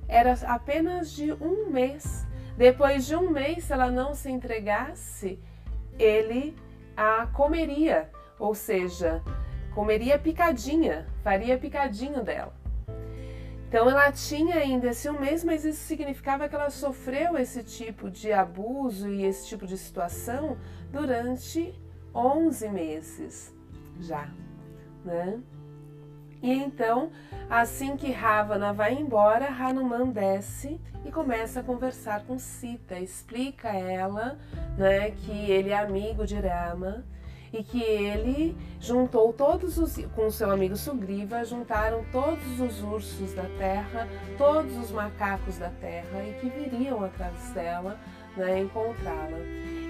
era 0.08 0.32
apenas 0.46 1.10
de 1.10 1.32
um 1.32 1.70
mês. 1.70 2.26
Depois 2.56 3.06
de 3.06 3.14
um 3.14 3.30
mês, 3.30 3.64
se 3.64 3.72
ela 3.72 3.90
não 3.90 4.14
se 4.14 4.30
entregasse, 4.30 5.38
ele 5.98 6.56
a 6.96 7.26
comeria, 7.26 8.10
ou 8.38 8.54
seja, 8.54 9.22
comeria 9.74 10.18
picadinha, 10.18 11.06
faria 11.22 11.58
picadinho 11.58 12.22
dela. 12.22 12.54
Então 13.68 13.88
ela 13.88 14.10
tinha 14.10 14.56
ainda 14.56 14.88
esse 14.88 15.10
um 15.10 15.20
mês, 15.20 15.44
mas 15.44 15.64
isso 15.64 15.80
significava 15.80 16.48
que 16.48 16.54
ela 16.54 16.70
sofreu 16.70 17.36
esse 17.36 17.62
tipo 17.62 18.10
de 18.10 18.32
abuso 18.32 19.10
e 19.10 19.24
esse 19.24 19.46
tipo 19.46 19.66
de 19.66 19.76
situação 19.76 20.56
durante 20.90 21.74
11 22.14 22.68
meses 22.70 23.54
já, 24.00 24.28
né? 25.04 25.40
E 26.42 26.52
então, 26.52 27.10
assim 27.50 27.96
que 27.96 28.10
Ravana 28.10 28.72
vai 28.72 28.94
embora, 28.94 29.48
Hanuman 29.48 30.08
desce 30.08 30.80
e 31.04 31.10
começa 31.10 31.60
a 31.60 31.62
conversar 31.62 32.24
com 32.24 32.38
Sita, 32.38 32.98
explica 32.98 33.70
a 33.70 33.76
ela 33.76 34.38
né, 34.76 35.10
que 35.10 35.50
ele 35.50 35.70
é 35.70 35.78
amigo 35.78 36.26
de 36.26 36.36
Rama 36.36 37.04
e 37.52 37.62
que 37.62 37.82
ele 37.82 38.56
juntou 38.78 39.32
todos 39.32 39.78
os 39.78 39.96
com 40.14 40.30
seu 40.30 40.50
amigo 40.50 40.76
Sugriva, 40.76 41.44
juntaram 41.44 42.04
todos 42.12 42.60
os 42.60 42.82
ursos 42.82 43.32
da 43.32 43.44
terra, 43.58 44.06
todos 44.36 44.76
os 44.76 44.90
macacos 44.90 45.58
da 45.58 45.70
terra 45.70 46.22
e 46.24 46.34
que 46.40 46.48
viriam 46.50 47.02
atrás 47.04 47.50
dela 47.52 47.98
né, 48.36 48.60
encontrá-la. 48.60 49.38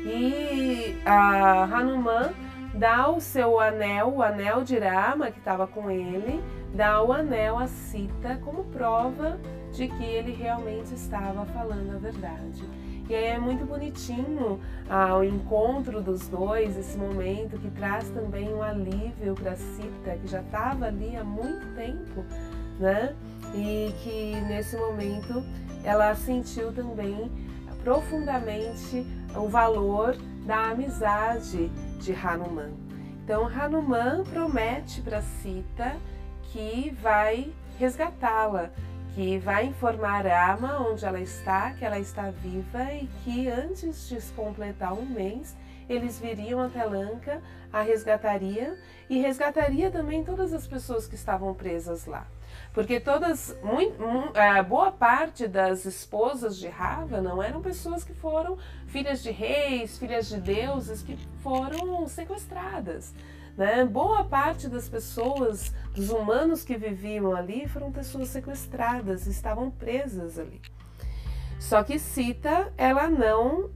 E 0.05 0.97
a 1.05 1.65
Hanuman 1.65 2.33
dá 2.79 3.11
o 3.11 3.21
seu 3.21 3.59
anel, 3.59 4.15
o 4.15 4.23
anel 4.23 4.63
de 4.63 4.79
Rama 4.79 5.33
que 5.33 5.39
estava 5.39 5.67
com 5.67 5.91
ele, 5.91 6.43
dá 6.73 7.03
o 7.03 7.13
anel 7.13 7.59
a 7.59 7.67
Sita 7.67 8.39
como 8.45 8.65
prova 8.65 9.39
de 9.73 9.89
que 9.89 10.05
ele 10.05 10.33
realmente 10.33 10.95
estava 10.95 11.45
falando 11.47 11.97
a 11.97 11.99
verdade. 11.99 12.63
E 13.09 13.15
aí 13.15 13.25
é 13.25 13.39
muito 13.39 13.65
bonitinho 13.65 14.61
ah, 14.89 15.17
o 15.17 15.25
encontro 15.25 16.01
dos 16.01 16.29
dois, 16.29 16.77
esse 16.77 16.97
momento 16.97 17.59
que 17.59 17.71
traz 17.71 18.09
também 18.11 18.53
um 18.55 18.63
alívio 18.63 19.35
para 19.35 19.57
Sita, 19.57 20.17
que 20.21 20.29
já 20.29 20.41
estava 20.41 20.87
ali 20.87 21.17
há 21.17 21.25
muito 21.25 21.67
tempo, 21.75 22.25
né? 22.79 23.17
E 23.55 23.93
que 24.05 24.41
nesse 24.43 24.77
momento 24.77 25.43
ela 25.83 26.15
sentiu 26.15 26.73
também 26.73 27.33
profundamente 27.83 29.07
o 29.35 29.49
valor 29.49 30.15
da 30.45 30.71
amizade 30.71 31.71
de 31.99 32.13
Hanuman. 32.13 32.71
Então 33.25 33.47
Hanuman 33.47 34.25
promete 34.25 35.03
para 35.03 35.21
Sita 35.21 35.97
que 36.45 36.97
vai 37.03 37.53
resgatá-la, 37.79 38.71
que 39.15 39.39
vai 39.39 39.67
informar 39.67 40.25
Rama 40.27 40.81
onde 40.89 41.05
ela 41.05 41.21
está, 41.21 41.73
que 41.73 41.85
ela 41.85 41.99
está 41.99 42.31
viva 42.31 42.85
e 42.95 43.07
que 43.23 43.49
antes 43.49 44.09
de 44.09 44.21
completar 44.33 44.93
um 44.95 45.05
mês 45.05 45.57
eles 45.89 46.19
viriam 46.19 46.61
até 46.61 46.85
Lanka, 46.85 47.43
a 47.73 47.83
resgataria 47.83 48.79
e 49.09 49.21
resgataria 49.21 49.91
também 49.91 50.23
todas 50.23 50.53
as 50.53 50.67
pessoas 50.67 51.07
que 51.07 51.15
estavam 51.15 51.55
presas 51.55 52.07
lá. 52.07 52.27
Porque 52.73 53.01
todas, 53.01 53.57
muito, 53.63 53.97
a 54.39 54.63
boa 54.63 54.93
parte 54.93 55.49
das 55.49 55.85
esposas 55.85 56.57
de 56.57 56.69
Rava 56.69 57.21
não 57.21 57.43
eram 57.43 57.61
pessoas 57.61 58.05
que 58.05 58.15
foram 58.15 58.57
filhas 58.87 59.23
de 59.23 59.31
reis, 59.31 59.99
filhas 59.99 60.29
de 60.29 60.41
deuses, 60.41 61.03
que 61.03 61.17
foram 61.43 62.07
sequestradas. 62.07 63.13
Né? 63.57 63.85
Boa 63.85 64.23
parte 64.23 64.69
das 64.69 64.89
pessoas, 64.89 65.75
dos 65.95 66.11
humanos 66.11 66.63
que 66.63 66.77
viviam 66.77 67.35
ali, 67.35 67.67
foram 67.67 67.91
pessoas 67.91 68.29
sequestradas, 68.29 69.27
estavam 69.27 69.71
presas 69.71 70.39
ali. 70.39 70.61
Só 71.59 71.83
que 71.83 71.99
Sita, 71.99 72.73
ela 72.79 73.09
não, 73.09 73.69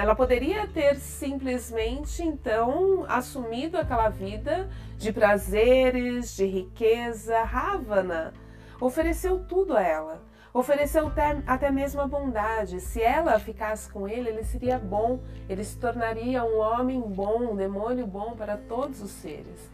ela 0.00 0.14
poderia 0.14 0.66
ter 0.68 0.94
simplesmente 0.94 2.22
então 2.22 3.04
assumido 3.08 3.76
aquela 3.76 4.08
vida 4.08 4.70
de 5.04 5.12
prazeres, 5.12 6.34
de 6.34 6.46
riqueza. 6.46 7.42
Ravana 7.42 8.32
ofereceu 8.80 9.44
tudo 9.44 9.76
a 9.76 9.82
ela, 9.82 10.22
ofereceu 10.52 11.12
até, 11.46 11.70
mesmo 11.70 12.00
a 12.00 12.06
bondade. 12.06 12.80
Se 12.80 13.02
ela 13.02 13.38
ficasse 13.38 13.92
com 13.92 14.08
ele, 14.08 14.30
ele 14.30 14.42
seria 14.44 14.78
bom, 14.78 15.20
ele 15.46 15.62
se 15.62 15.78
tornaria 15.78 16.42
um 16.42 16.58
homem 16.58 17.02
bom, 17.02 17.52
um 17.52 17.54
demônio 17.54 18.06
bom 18.06 18.34
para 18.34 18.56
todos 18.56 19.02
os 19.02 19.10
seres. 19.10 19.70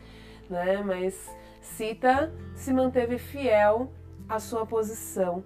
Né? 0.49 0.83
Mas 0.85 1.31
Sita 1.63 2.33
se 2.57 2.73
manteve 2.73 3.17
fiel 3.17 3.93
à 4.29 4.41
sua 4.41 4.67
posição 4.67 5.45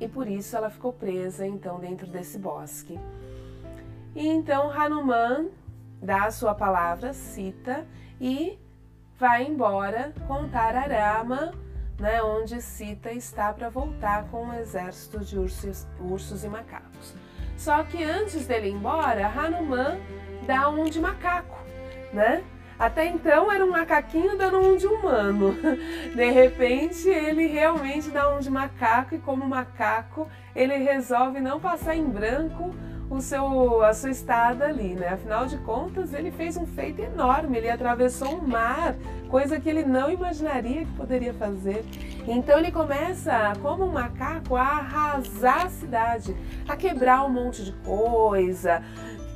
e 0.00 0.08
por 0.08 0.26
isso 0.26 0.56
ela 0.56 0.68
ficou 0.68 0.92
presa 0.92 1.46
então 1.46 1.78
dentro 1.78 2.08
desse 2.08 2.38
bosque. 2.38 2.98
E 4.16 4.26
então 4.26 4.68
Hanuman 4.68 5.48
dá 6.02 6.24
a 6.24 6.30
sua 6.32 6.54
palavra, 6.56 7.12
cita 7.12 7.86
e 8.20 8.58
vai 9.20 9.46
embora 9.46 10.14
contar 10.26 10.74
a 10.74 10.80
Rama, 10.80 11.52
né, 11.98 12.22
onde 12.22 12.62
Sita 12.62 13.12
está 13.12 13.52
para 13.52 13.68
voltar 13.68 14.24
com 14.30 14.46
um 14.46 14.54
exército 14.54 15.20
de 15.20 15.38
ursos, 15.38 15.86
ursos 16.00 16.42
e 16.42 16.48
macacos. 16.48 17.14
Só 17.54 17.82
que 17.82 18.02
antes 18.02 18.46
dele 18.46 18.68
ir 18.68 18.72
embora, 18.72 19.26
Hanuman 19.26 19.98
dá 20.46 20.70
um 20.70 20.84
de 20.84 20.98
macaco, 20.98 21.58
né? 22.14 22.42
Até 22.78 23.04
então 23.08 23.52
era 23.52 23.62
um 23.62 23.70
macaquinho 23.70 24.38
dando 24.38 24.58
um 24.58 24.74
de 24.74 24.86
humano. 24.86 25.54
De 26.16 26.30
repente 26.30 27.06
ele 27.06 27.46
realmente 27.46 28.08
dá 28.08 28.34
um 28.34 28.40
de 28.40 28.50
macaco 28.50 29.14
e 29.14 29.18
como 29.18 29.46
macaco 29.46 30.26
ele 30.56 30.78
resolve 30.78 31.40
não 31.40 31.60
passar 31.60 31.94
em 31.94 32.08
branco 32.08 32.74
o 33.10 33.20
seu, 33.20 33.82
a 33.82 33.92
sua 33.92 34.10
estada 34.10 34.66
ali, 34.66 34.94
né? 34.94 35.08
Afinal 35.08 35.44
de 35.44 35.58
contas, 35.58 36.14
ele 36.14 36.30
fez 36.30 36.56
um 36.56 36.64
feito 36.64 37.02
enorme, 37.02 37.58
ele 37.58 37.68
atravessou 37.68 38.36
um 38.36 38.46
mar, 38.46 38.94
coisa 39.28 39.58
que 39.58 39.68
ele 39.68 39.84
não 39.84 40.08
imaginaria 40.08 40.84
que 40.84 40.92
poderia 40.92 41.34
fazer. 41.34 41.84
Então 42.28 42.56
ele 42.56 42.70
começa, 42.70 43.52
como 43.60 43.84
um 43.84 43.92
macaco, 43.92 44.54
a 44.54 44.62
arrasar 44.62 45.66
a 45.66 45.68
cidade, 45.68 46.36
a 46.68 46.76
quebrar 46.76 47.24
um 47.24 47.30
monte 47.30 47.64
de 47.64 47.72
coisa, 47.72 48.80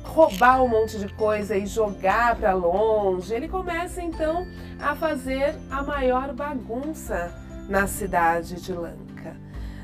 roubar 0.05 0.63
um 0.63 0.69
monte 0.69 0.97
de 0.97 1.09
coisa 1.13 1.57
e 1.57 1.67
jogar 1.67 2.37
para 2.37 2.53
longe. 2.53 3.33
Ele 3.33 3.49
começa 3.49 4.01
então 4.01 4.47
a 4.79 4.95
fazer 4.95 5.53
a 5.69 5.83
maior 5.83 6.33
bagunça 6.33 7.29
na 7.67 7.87
cidade 7.87 8.61
de 8.61 8.71
Lanka. 8.71 9.35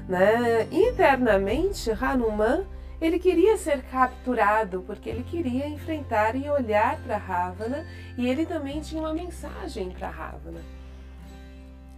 Né? 0.08 0.65
Internamente, 0.71 1.91
Hanuman 1.91 2.63
ele 3.01 3.17
queria 3.17 3.57
ser 3.57 3.81
capturado 3.83 4.83
porque 4.85 5.09
ele 5.09 5.23
queria 5.23 5.67
enfrentar 5.67 6.35
e 6.35 6.47
olhar 6.47 6.97
para 7.01 7.17
Ravana 7.17 7.85
e 8.15 8.29
ele 8.29 8.45
também 8.45 8.79
tinha 8.79 9.01
uma 9.01 9.13
mensagem 9.13 9.89
para 9.89 10.07
Ravana. 10.07 10.61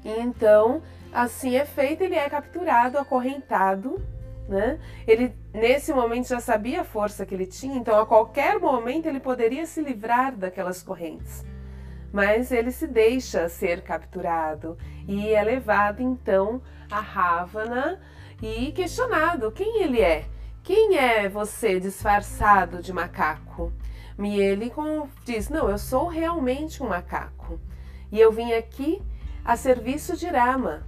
Então, 0.06 0.82
assim 1.12 1.56
é 1.56 1.66
feito, 1.66 2.04
ele 2.04 2.16
é 2.16 2.30
capturado, 2.30 2.98
acorrentado, 2.98 4.02
né? 4.48 4.80
Ele 5.06 5.34
nesse 5.54 5.94
momento 5.94 6.30
já 6.30 6.40
sabia 6.40 6.82
a 6.82 6.86
força 6.86 7.26
que 7.26 7.36
ele 7.36 7.46
tinha, 7.46 7.78
então 7.78 8.00
a 8.00 8.06
qualquer 8.06 8.60
momento 8.60 9.06
ele 9.06 9.20
poderia 9.20 9.66
se 9.66 9.82
livrar 9.82 10.36
daquelas 10.36 10.82
correntes. 10.82 11.46
Mas 12.14 12.52
ele 12.52 12.72
se 12.72 12.88
deixa 12.88 13.50
ser 13.50 13.82
capturado 13.82 14.78
e 15.08 15.30
é 15.30 15.44
levado 15.44 16.02
então 16.02 16.62
a 16.90 17.00
Ravana 17.00 18.00
e 18.42 18.72
questionado 18.72 19.52
quem 19.52 19.82
ele 19.82 20.00
é. 20.00 20.26
Quem 20.64 20.96
é 20.96 21.28
você 21.28 21.78
disfarçado 21.78 22.82
de 22.82 22.94
macaco? 22.94 23.74
E 24.18 24.40
ele 24.40 24.72
diz: 25.26 25.50
Não, 25.50 25.70
eu 25.70 25.78
sou 25.78 26.08
realmente 26.08 26.82
um 26.82 26.88
macaco. 26.88 27.60
E 28.10 28.18
eu 28.18 28.32
vim 28.32 28.54
aqui 28.54 29.02
a 29.44 29.58
serviço 29.58 30.16
de 30.16 30.28
Rama. 30.28 30.88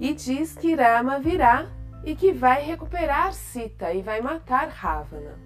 E 0.00 0.14
diz 0.14 0.56
que 0.56 0.74
Rama 0.74 1.20
virá 1.20 1.66
e 2.02 2.16
que 2.16 2.32
vai 2.32 2.62
recuperar 2.62 3.34
Sita 3.34 3.92
e 3.92 4.00
vai 4.00 4.22
matar 4.22 4.68
Ravana. 4.68 5.38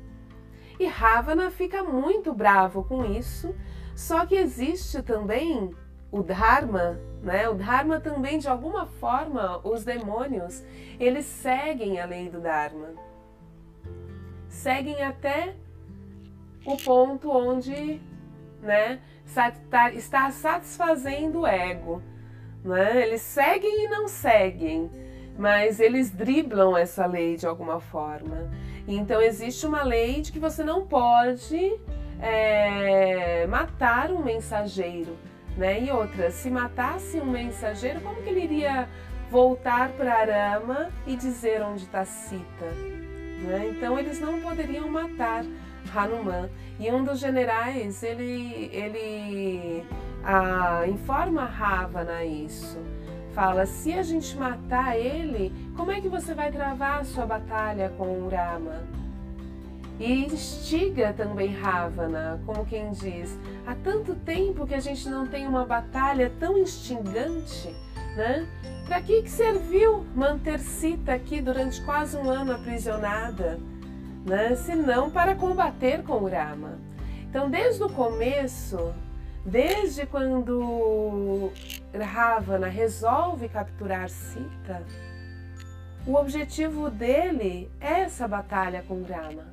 E 0.79 0.87
Ravana 0.87 1.51
fica 1.51 1.83
muito 1.83 2.33
bravo 2.33 2.85
com 2.85 3.05
isso, 3.05 3.53
só 3.97 4.25
que 4.25 4.37
existe 4.37 5.03
também 5.03 5.75
o 6.13 6.23
Dharma, 6.23 7.01
né? 7.21 7.49
O 7.49 7.55
Dharma 7.55 7.99
também, 7.99 8.39
de 8.39 8.47
alguma 8.47 8.87
forma, 8.87 9.61
os 9.67 9.85
demônios, 9.85 10.63
eles 11.01 11.27
seguem 11.27 12.01
a 12.01 12.07
lei 12.07 12.29
do 12.31 12.41
Dharma 12.41 13.08
seguem 14.59 15.03
até 15.03 15.55
o 16.67 16.77
ponto 16.77 17.31
onde 17.31 18.01
né, 18.61 18.99
tá, 19.71 19.93
está 19.93 20.31
satisfazendo 20.31 21.41
o 21.41 21.47
ego. 21.47 22.03
Né? 22.65 23.03
Eles 23.03 23.23
seguem 23.23 23.85
e 23.85 23.89
não 23.89 24.09
seguem, 24.09 24.91
mas 25.39 25.79
eles 25.79 26.11
driblam 26.11 26.77
essa 26.77 27.07
lei 27.07 27.37
de 27.37 27.47
alguma 27.47 27.81
forma. 27.81 28.51
Então 28.87 29.23
existe 29.23 29.65
uma 29.65 29.83
lei 29.85 30.21
de 30.21 30.33
que 30.33 30.41
você 30.41 30.65
não 30.65 30.87
pode 30.87 31.79
é, 32.21 33.47
matar 33.47 34.11
um 34.11 34.23
mensageiro. 34.23 35.17
Né? 35.57 35.85
E 35.85 35.91
outra, 35.91 36.31
se 36.31 36.51
matasse 36.51 37.21
um 37.21 37.31
mensageiro, 37.31 38.01
como 38.01 38.23
que 38.23 38.29
ele 38.29 38.43
iria 38.43 38.89
voltar 39.31 39.91
para 39.91 40.15
Arama 40.15 40.91
e 41.07 41.17
dizer 41.17 41.63
onde 41.63 41.85
está 41.85 42.05
Sita? 42.05 42.98
Né? 43.43 43.73
Então 43.77 43.99
eles 43.99 44.21
não 44.21 44.41
poderiam 44.41 44.89
matar 44.89 45.45
Hanuman. 45.95 46.49
E 46.79 46.91
um 46.91 47.05
dos 47.05 47.19
generais 47.19 48.03
ele, 48.03 48.71
ele 48.73 49.85
ah, 50.25 50.85
informa 50.87 51.45
Ravana 51.45 52.25
isso. 52.25 52.79
Fala: 53.35 53.67
se 53.67 53.93
a 53.93 54.03
gente 54.03 54.37
matar 54.37 54.99
ele, 54.99 55.53
como 55.77 55.91
é 55.93 56.01
que 56.01 56.09
você 56.09 56.35
vai 56.35 56.51
travar 56.51 57.01
a 57.01 57.05
sua 57.05 57.27
batalha 57.27 57.93
com 57.97 58.05
o 58.05 58.29
Rama? 58.29 58.83
E 60.01 60.27
instiga 60.27 61.13
também 61.13 61.53
Ravana, 61.55 62.41
como 62.47 62.65
quem 62.65 62.91
diz: 62.93 63.39
há 63.67 63.75
tanto 63.75 64.15
tempo 64.15 64.67
que 64.67 64.75
a 64.75 64.81
gente 64.81 65.09
não 65.09 65.27
tem 65.27 65.47
uma 65.47 65.65
batalha 65.65 66.33
tão 66.39 66.57
instigante, 66.59 67.75
né? 68.17 68.47
Para 68.89 69.03
que, 69.03 69.23
que 69.23 69.31
serviu 69.31 70.07
manter 70.15 70.59
Sita 70.59 71.13
aqui 71.13 71.43
durante 71.43 71.79
quase 71.83 72.17
um 72.17 72.31
ano 72.31 72.53
aprisionada? 72.53 73.61
Né? 74.25 74.57
Se 74.57 74.75
não 74.75 75.11
para 75.11 75.35
combater 75.35 76.03
com 76.03 76.25
Rama. 76.25 76.79
Então, 77.29 77.51
desde 77.51 77.83
o 77.83 77.91
começo, 77.91 78.95
desde 79.45 80.07
quando 80.07 81.53
Ravana 81.95 82.67
resolve 82.67 83.51
capturar 83.51 84.09
Sita, 84.09 84.83
o 86.07 86.15
objetivo 86.15 86.89
dele 86.89 87.71
é 87.83 88.01
essa 88.01 88.27
batalha 88.27 88.83
com 88.89 89.03
Rama. 89.03 89.53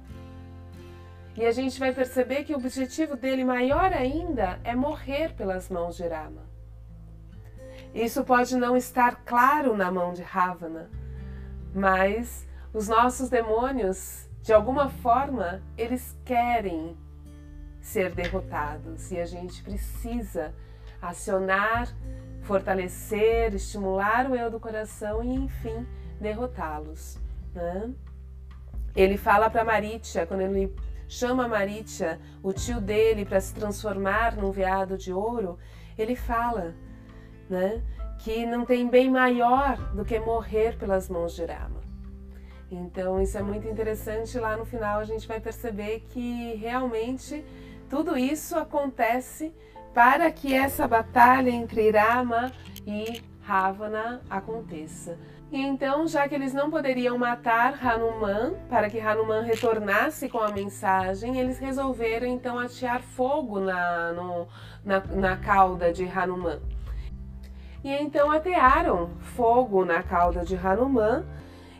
E 1.35 1.45
a 1.45 1.51
gente 1.51 1.77
vai 1.77 1.91
perceber 1.91 2.45
que 2.45 2.53
o 2.53 2.57
objetivo 2.57 3.17
dele 3.17 3.43
maior 3.43 3.91
ainda 3.91 4.57
é 4.63 4.73
morrer 4.73 5.33
pelas 5.33 5.67
mãos 5.67 5.97
de 5.97 6.07
Rama. 6.07 6.44
Isso 7.95 8.25
pode 8.25 8.57
não 8.57 8.75
estar 8.75 9.23
claro 9.23 9.77
na 9.77 9.89
mão 9.89 10.11
de 10.11 10.21
Ravana, 10.21 10.89
mas 11.73 12.45
os 12.73 12.89
nossos 12.89 13.29
demônios, 13.29 14.29
de 14.41 14.51
alguma 14.51 14.89
forma, 14.89 15.61
eles 15.77 16.13
querem 16.25 16.97
ser 17.79 18.13
derrotados 18.13 19.11
e 19.13 19.17
a 19.17 19.25
gente 19.25 19.63
precisa 19.63 20.53
acionar, 21.01 21.87
fortalecer, 22.41 23.55
estimular 23.55 24.29
o 24.29 24.35
eu 24.35 24.51
do 24.51 24.59
coração 24.59 25.23
e, 25.23 25.33
enfim, 25.33 25.87
derrotá-los. 26.19 27.17
Né? 27.53 27.93
Ele 28.93 29.15
fala 29.15 29.49
para 29.49 29.63
Maritya, 29.63 30.25
quando 30.25 30.41
ele 30.41 30.75
chama 31.07 31.47
Maritya, 31.47 32.19
o 32.43 32.51
tio 32.51 32.81
dele, 32.81 33.23
para 33.23 33.39
se 33.39 33.53
transformar 33.53 34.35
num 34.35 34.51
veado 34.51 34.97
de 34.97 35.13
ouro, 35.13 35.57
ele 35.97 36.17
fala 36.17 36.75
né? 37.49 37.81
que 38.19 38.45
não 38.45 38.65
tem 38.65 38.87
bem 38.87 39.09
maior 39.09 39.77
do 39.93 40.03
que 40.03 40.19
morrer 40.19 40.77
pelas 40.77 41.09
mãos 41.09 41.35
de 41.35 41.45
Rama. 41.45 41.81
Então 42.71 43.21
isso 43.21 43.37
é 43.37 43.41
muito 43.41 43.67
interessante. 43.67 44.39
Lá 44.39 44.57
no 44.57 44.65
final 44.65 44.99
a 44.99 45.05
gente 45.05 45.27
vai 45.27 45.39
perceber 45.39 46.05
que 46.09 46.55
realmente 46.55 47.45
tudo 47.89 48.17
isso 48.17 48.57
acontece 48.57 49.53
para 49.93 50.31
que 50.31 50.53
essa 50.53 50.87
batalha 50.87 51.49
entre 51.49 51.91
Rama 51.91 52.51
e 52.85 53.21
Ravana 53.41 54.21
aconteça. 54.29 55.17
E 55.51 55.61
então, 55.61 56.07
já 56.07 56.27
que 56.27 56.33
eles 56.33 56.53
não 56.53 56.71
poderiam 56.71 57.17
matar 57.19 57.79
Hanuman, 57.81 58.55
para 58.67 58.89
que 58.89 58.99
Hanuman 58.99 59.41
retornasse 59.43 60.27
com 60.27 60.39
a 60.39 60.49
mensagem, 60.49 61.37
eles 61.37 61.59
resolveram 61.59 62.25
então 62.25 62.57
atear 62.57 63.01
fogo 63.01 63.59
na, 63.59 64.11
no, 64.11 64.47
na, 64.83 64.99
na 65.01 65.37
cauda 65.37 65.93
de 65.93 66.03
Hanuman. 66.05 66.59
E 67.85 67.93
então 68.01 68.31
atearam 68.31 69.11
fogo 69.35 69.85
na 69.85 70.01
cauda 70.01 70.43
de 70.43 70.55
Hanuman. 70.55 71.23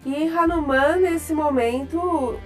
E 0.05 0.27
Hanuman, 0.27 0.97
nesse 0.97 1.33
momento, 1.33 2.39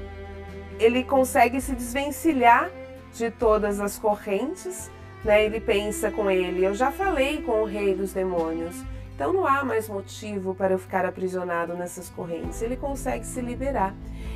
ele 0.80 1.04
consegue 1.04 1.60
se 1.60 1.76
desvencilhar 1.76 2.70
de 3.14 3.30
todas 3.30 3.82
as 3.82 4.00
correntes. 4.00 4.90
Né? 5.26 5.44
Ele 5.44 5.60
pensa 5.60 6.10
com 6.10 6.32
ele: 6.32 6.64
Eu 6.64 6.74
já 6.74 6.90
falei 6.90 7.42
com 7.42 7.62
o 7.64 7.66
rei 7.66 7.94
dos 7.94 8.14
demônios. 8.14 8.82
Então 9.14 9.34
não 9.34 9.46
há 9.46 9.62
mais 9.66 9.90
motivo 9.90 10.56
para 10.56 10.76
eu 10.76 10.80
ficar 10.80 11.06
aprisionado 11.06 11.74
nessas 11.74 12.10
correntes. 12.10 12.62
Ele 12.62 12.78
consegue 12.78 13.26
se 13.26 13.42
liberar. 13.42 13.94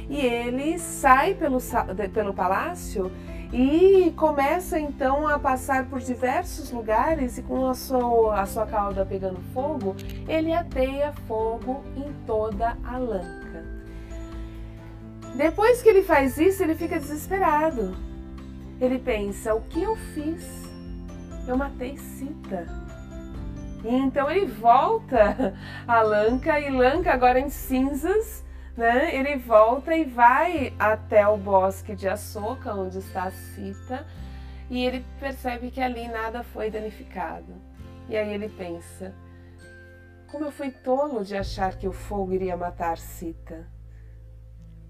E 0.09 0.19
ele 0.19 0.77
sai 0.77 1.33
pelo, 1.33 1.59
pelo 2.13 2.33
palácio 2.33 3.09
e 3.53 4.11
começa 4.17 4.79
então 4.79 5.27
a 5.27 5.37
passar 5.37 5.85
por 5.85 5.99
diversos 5.99 6.71
lugares 6.71 7.37
e 7.37 7.43
com 7.43 7.67
a 7.67 7.75
sua, 7.75 8.41
a 8.41 8.45
sua 8.47 8.65
cauda 8.65 9.05
pegando 9.05 9.39
fogo, 9.53 9.95
ele 10.27 10.51
ateia 10.51 11.13
fogo 11.27 11.83
em 11.95 12.11
toda 12.25 12.75
a 12.83 12.97
Lanka. 12.97 13.63
Depois 15.35 15.83
que 15.83 15.89
ele 15.89 16.01
faz 16.01 16.37
isso, 16.37 16.63
ele 16.63 16.73
fica 16.73 16.99
desesperado. 16.99 17.95
Ele 18.81 18.97
pensa: 18.97 19.53
o 19.53 19.61
que 19.61 19.83
eu 19.83 19.95
fiz? 19.95 20.43
Eu 21.47 21.55
matei 21.55 21.95
Sita. 21.97 22.65
E 23.83 23.93
então 23.93 24.31
ele 24.31 24.47
volta 24.47 25.53
a 25.87 26.01
Lanka 26.01 26.59
e 26.59 26.71
Lanka 26.71 27.13
agora 27.13 27.39
em 27.39 27.49
cinzas, 27.49 28.43
né? 28.75 29.15
Ele 29.15 29.37
volta 29.37 29.95
e 29.95 30.03
vai 30.03 30.73
até 30.79 31.27
o 31.27 31.37
bosque 31.37 31.95
de 31.95 32.07
Assoka, 32.07 32.73
onde 32.73 32.97
está 32.97 33.29
Sita, 33.31 34.05
e 34.69 34.83
ele 34.83 35.05
percebe 35.19 35.69
que 35.69 35.81
ali 35.81 36.07
nada 36.07 36.43
foi 36.43 36.71
danificado. 36.71 37.53
E 38.09 38.17
aí 38.17 38.33
ele 38.33 38.49
pensa: 38.49 39.13
como 40.31 40.45
eu 40.45 40.51
fui 40.51 40.71
tolo 40.71 41.23
de 41.23 41.35
achar 41.35 41.77
que 41.77 41.87
o 41.87 41.93
fogo 41.93 42.33
iria 42.33 42.57
matar 42.57 42.97
Sita. 42.97 43.67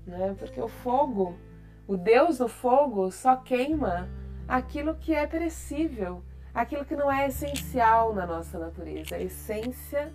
Né? 0.05 0.35
Porque 0.37 0.61
o 0.61 0.67
fogo, 0.67 1.37
o 1.87 1.97
Deus 1.97 2.37
do 2.37 2.47
fogo, 2.47 3.11
só 3.11 3.35
queima 3.35 4.09
aquilo 4.47 4.95
que 4.95 5.13
é 5.13 5.25
perecível, 5.27 6.23
aquilo 6.53 6.85
que 6.85 6.95
não 6.95 7.11
é 7.11 7.27
essencial 7.27 8.13
na 8.13 8.25
nossa 8.25 8.57
natureza. 8.57 9.15
A 9.15 9.21
essência, 9.21 10.13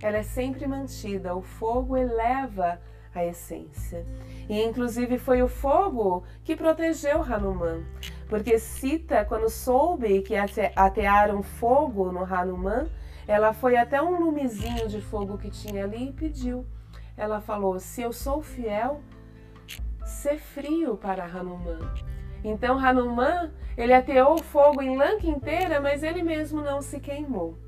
ela 0.00 0.16
é 0.16 0.22
sempre 0.22 0.66
mantida. 0.66 1.34
O 1.34 1.42
fogo 1.42 1.96
eleva 1.96 2.80
a 3.20 3.26
essência. 3.26 4.06
E 4.48 4.62
inclusive 4.62 5.18
foi 5.18 5.42
o 5.42 5.48
fogo 5.48 6.24
que 6.44 6.56
protegeu 6.56 7.22
Hanuman. 7.22 7.82
Porque 8.28 8.58
Sita, 8.58 9.24
quando 9.24 9.48
soube 9.48 10.22
que 10.22 10.34
atearam 10.74 11.42
fogo 11.42 12.10
no 12.10 12.24
Hanuman, 12.24 12.86
ela 13.26 13.52
foi 13.52 13.76
até 13.76 14.00
um 14.00 14.18
lumezinho 14.18 14.88
de 14.88 15.00
fogo 15.00 15.38
que 15.38 15.50
tinha 15.50 15.84
ali 15.84 16.08
e 16.08 16.12
pediu. 16.12 16.66
Ela 17.16 17.40
falou: 17.40 17.78
Se 17.80 18.02
eu 18.02 18.12
sou 18.12 18.42
fiel, 18.42 19.00
ser 20.04 20.38
frio 20.38 20.96
para 20.96 21.24
Hanuman. 21.24 21.80
Então 22.44 22.78
Hanuman, 22.78 23.50
ele 23.76 23.92
ateou 23.92 24.38
fogo 24.38 24.80
em 24.80 24.96
Lanka 24.96 25.26
inteira, 25.26 25.80
mas 25.80 26.02
ele 26.02 26.22
mesmo 26.22 26.60
não 26.60 26.80
se 26.80 27.00
queimou. 27.00 27.58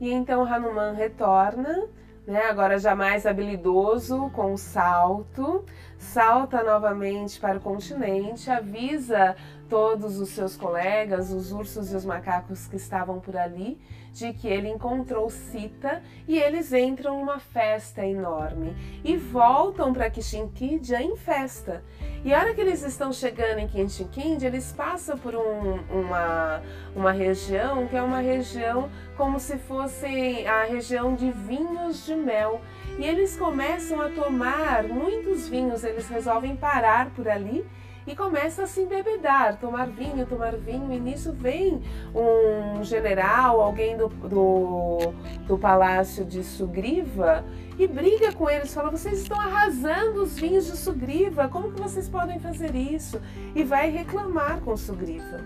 E 0.00 0.10
então 0.10 0.44
Hanuman 0.44 0.92
retorna, 0.92 1.88
né, 2.28 2.42
agora 2.42 2.78
já 2.78 2.94
mais 2.94 3.24
habilidoso, 3.24 4.30
com 4.34 4.52
o 4.52 4.58
salto, 4.58 5.64
salta 5.98 6.62
novamente 6.62 7.40
para 7.40 7.58
o 7.58 7.60
continente, 7.60 8.50
avisa 8.50 9.36
todos 9.68 10.18
os 10.18 10.30
seus 10.30 10.56
colegas, 10.56 11.30
os 11.30 11.52
ursos 11.52 11.92
e 11.92 11.96
os 11.96 12.04
macacos 12.04 12.66
que 12.66 12.76
estavam 12.76 13.20
por 13.20 13.36
ali, 13.36 13.78
de 14.12 14.32
que 14.32 14.48
ele 14.48 14.68
encontrou 14.68 15.28
Sita 15.28 16.02
e 16.26 16.38
eles 16.38 16.72
entram 16.72 17.18
numa 17.18 17.38
festa 17.38 18.04
enorme 18.04 18.74
e 19.04 19.16
voltam 19.16 19.92
para 19.92 20.10
Kishinkidya 20.10 21.02
em 21.02 21.16
festa. 21.16 21.84
E 22.24 22.34
a 22.34 22.40
hora 22.40 22.54
que 22.54 22.60
eles 22.60 22.82
estão 22.82 23.12
chegando 23.12 23.58
em 23.58 23.68
Kishinkidya, 23.68 24.48
eles 24.48 24.72
passam 24.72 25.16
por 25.18 25.36
um, 25.36 25.74
uma, 25.90 26.62
uma 26.96 27.12
região 27.12 27.86
que 27.86 27.96
é 27.96 28.02
uma 28.02 28.20
região 28.20 28.90
como 29.16 29.38
se 29.38 29.56
fosse 29.58 30.46
a 30.46 30.64
região 30.64 31.14
de 31.14 31.30
vinhos 31.30 32.06
de 32.06 32.14
mel. 32.14 32.60
E 32.98 33.04
eles 33.04 33.36
começam 33.36 34.00
a 34.00 34.08
tomar 34.08 34.84
muitos 34.84 35.48
vinhos, 35.48 35.84
eles 35.84 36.08
resolvem 36.08 36.56
parar 36.56 37.10
por 37.10 37.28
ali 37.28 37.64
e 38.08 38.16
começa 38.16 38.62
a 38.62 38.66
se 38.66 38.80
embebedar, 38.80 39.58
tomar 39.58 39.86
vinho, 39.86 40.24
tomar 40.24 40.56
vinho, 40.56 40.90
e 40.92 40.98
nisso 40.98 41.32
vem 41.32 41.82
um 42.14 42.82
general, 42.82 43.60
alguém 43.60 43.96
do, 43.98 44.08
do, 44.08 45.12
do 45.46 45.58
palácio 45.58 46.24
de 46.24 46.42
Sugriva 46.42 47.44
e 47.78 47.86
briga 47.86 48.32
com 48.32 48.48
eles, 48.48 48.72
fala: 48.72 48.90
vocês 48.90 49.20
estão 49.20 49.38
arrasando 49.38 50.22
os 50.22 50.38
vinhos 50.38 50.66
de 50.66 50.76
Sugriva, 50.76 51.48
como 51.48 51.70
que 51.70 51.80
vocês 51.80 52.08
podem 52.08 52.40
fazer 52.40 52.74
isso? 52.74 53.20
E 53.54 53.62
vai 53.62 53.90
reclamar 53.90 54.60
com 54.60 54.74
Sugriva. 54.76 55.40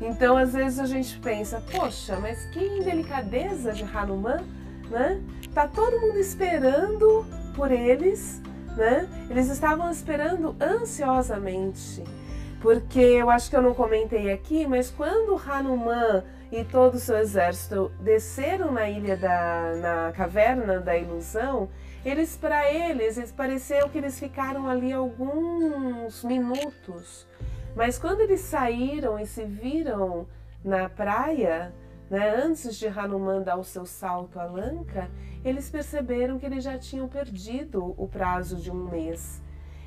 Então, 0.00 0.36
às 0.36 0.52
vezes 0.52 0.78
a 0.78 0.86
gente 0.86 1.18
pensa: 1.18 1.62
poxa, 1.72 2.18
mas 2.20 2.44
que 2.50 2.60
indelicadeza 2.62 3.72
de 3.72 3.84
Hanuman, 3.84 4.44
né? 4.92 5.20
Tá 5.52 5.66
todo 5.66 6.00
mundo 6.00 6.18
esperando 6.18 7.26
por 7.56 7.72
eles 7.72 8.40
né? 8.76 9.08
Eles 9.28 9.48
estavam 9.48 9.90
esperando 9.90 10.56
ansiosamente, 10.60 12.02
porque 12.60 13.00
eu 13.00 13.30
acho 13.30 13.50
que 13.50 13.56
eu 13.56 13.62
não 13.62 13.74
comentei 13.74 14.32
aqui, 14.32 14.66
mas 14.66 14.90
quando 14.90 15.36
Hanuman 15.36 16.24
e 16.50 16.64
todo 16.64 16.94
o 16.94 16.98
seu 16.98 17.18
exército 17.18 17.90
desceram 18.00 18.72
na 18.72 18.88
ilha 18.88 19.16
da 19.16 19.74
na 19.76 20.12
caverna 20.12 20.78
da 20.80 20.96
ilusão, 20.96 21.68
eles 22.04 22.36
para 22.36 22.70
eles, 22.70 23.16
eles 23.16 23.32
pareceu 23.32 23.88
que 23.88 23.98
eles 23.98 24.18
ficaram 24.18 24.68
ali 24.68 24.92
alguns 24.92 26.22
minutos. 26.24 27.26
Mas 27.74 27.98
quando 27.98 28.20
eles 28.20 28.40
saíram 28.40 29.18
e 29.18 29.26
se 29.26 29.44
viram 29.44 30.26
na 30.62 30.88
praia, 30.90 31.72
né, 32.12 32.28
antes 32.44 32.76
de 32.76 32.86
Hanuman 32.86 33.40
dar 33.40 33.56
o 33.56 33.64
seu 33.64 33.86
salto 33.86 34.38
à 34.38 34.44
Lanka, 34.44 35.10
eles 35.42 35.70
perceberam 35.70 36.38
que 36.38 36.44
eles 36.44 36.62
já 36.62 36.78
tinham 36.78 37.08
perdido 37.08 37.94
o 37.96 38.06
prazo 38.06 38.56
de 38.56 38.70
um 38.70 38.84
mês. 38.90 39.42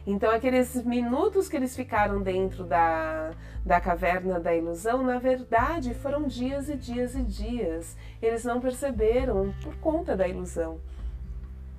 Então, 0.08 0.32
aqueles 0.32 0.84
minutos 0.84 1.48
que 1.48 1.56
eles 1.56 1.76
ficaram 1.76 2.24
dentro 2.24 2.64
da, 2.64 3.30
da 3.64 3.80
caverna 3.80 4.40
da 4.40 4.56
ilusão, 4.56 5.04
na 5.04 5.20
verdade, 5.20 5.94
foram 5.94 6.24
dias 6.28 6.68
e 6.68 6.76
dias 6.76 7.14
e 7.14 7.22
dias. 7.22 7.96
Eles 8.20 8.44
não 8.44 8.60
perceberam 8.60 9.54
por 9.64 9.76
conta 9.76 10.18
da 10.18 10.28
ilusão. 10.28 10.80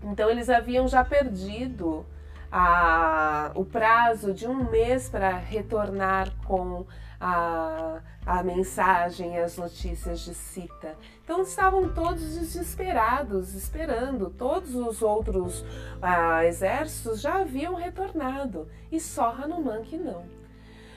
Então, 0.00 0.30
eles 0.30 0.48
haviam 0.48 0.86
já 0.86 1.04
perdido 1.04 2.06
a, 2.52 3.50
o 3.56 3.64
prazo 3.64 4.32
de 4.32 4.46
um 4.46 4.70
mês 4.70 5.08
para 5.08 5.30
retornar 5.36 6.32
com 6.44 6.86
a, 7.20 8.00
a 8.24 8.42
mensagem, 8.42 9.38
as 9.38 9.56
notícias 9.56 10.20
de 10.20 10.34
Sita. 10.34 10.96
Então 11.24 11.42
estavam 11.42 11.88
todos 11.92 12.38
desesperados, 12.38 13.54
esperando. 13.54 14.30
Todos 14.30 14.74
os 14.74 15.02
outros 15.02 15.64
ah, 16.00 16.44
exércitos 16.44 17.20
já 17.20 17.40
haviam 17.40 17.74
retornado 17.74 18.68
e 18.90 19.00
só 19.00 19.30
Hanuman 19.30 19.82
que 19.82 19.96
não. 19.96 20.24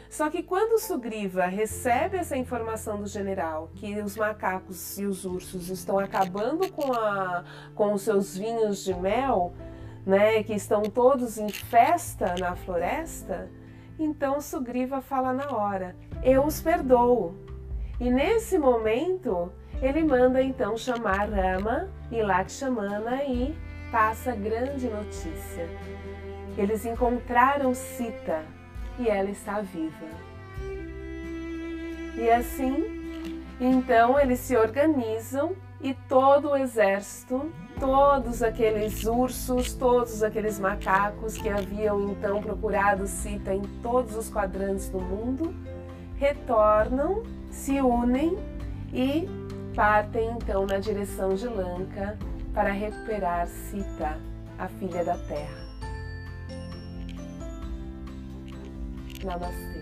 Só 0.10 0.28
que 0.30 0.42
quando 0.42 0.80
Sugriva 0.80 1.46
recebe 1.46 2.18
essa 2.18 2.36
informação 2.36 3.00
do 3.00 3.06
general 3.06 3.70
que 3.76 4.02
os 4.02 4.18
macacos 4.18 4.98
e 4.98 5.06
os 5.06 5.24
ursos 5.24 5.70
estão 5.70 6.00
acabando 6.00 6.72
com, 6.72 6.92
a, 6.92 7.44
com 7.76 7.94
os 7.94 8.02
seus 8.02 8.36
vinhos 8.36 8.84
de 8.84 8.94
mel, 8.96 9.54
né, 10.04 10.42
que 10.42 10.54
estão 10.54 10.82
todos 10.82 11.38
em 11.38 11.50
festa 11.50 12.34
na 12.40 12.56
floresta, 12.56 13.52
então 14.00 14.42
Sugriva 14.42 15.00
fala 15.00 15.32
na 15.32 15.52
hora: 15.52 15.96
Eu 16.24 16.46
os 16.46 16.62
perdoo. 16.62 17.36
E 18.00 18.10
nesse 18.10 18.58
momento, 18.58 19.52
ele 19.82 20.04
manda 20.04 20.42
então 20.42 20.78
chamar 20.78 21.30
Rama 21.30 21.90
e 22.12 22.22
Lakshmana 22.22 23.24
e 23.24 23.56
passa 23.92 24.36
grande 24.36 24.88
notícia. 24.88 25.68
Eles 26.58 26.86
encontraram 26.86 27.74
Sita 27.74 28.44
e 28.98 29.08
ela 29.08 29.30
está 29.30 29.62
viva. 29.62 30.08
E 32.16 32.30
assim, 32.30 33.44
então 33.62 34.20
eles 34.20 34.40
se 34.40 34.58
organizam 34.58 35.56
e 35.82 35.94
todo 35.94 36.50
o 36.50 36.58
exército, 36.58 37.50
todos 37.80 38.44
aqueles 38.44 39.06
ursos, 39.06 39.74
todos 39.74 40.22
aqueles 40.22 40.60
macacos 40.60 41.38
que 41.38 41.48
haviam 41.48 42.10
então 42.10 42.42
procurado 42.42 43.08
Sita 43.08 43.54
em 43.54 43.62
todos 43.82 44.18
os 44.18 44.30
quadrantes 44.30 44.90
do 44.90 45.00
mundo, 45.00 45.56
retornam, 46.20 47.24
se 47.50 47.80
unem 47.82 48.38
e 48.94 49.28
partem 49.74 50.32
então 50.32 50.66
na 50.66 50.78
direção 50.78 51.34
de 51.34 51.48
Lanka 51.48 52.18
para 52.54 52.72
recuperar 52.72 53.48
Sita, 53.48 54.18
a 54.58 54.68
filha 54.68 55.04
da 55.06 55.18
terra. 55.18 55.70
Namastê. 59.24 59.79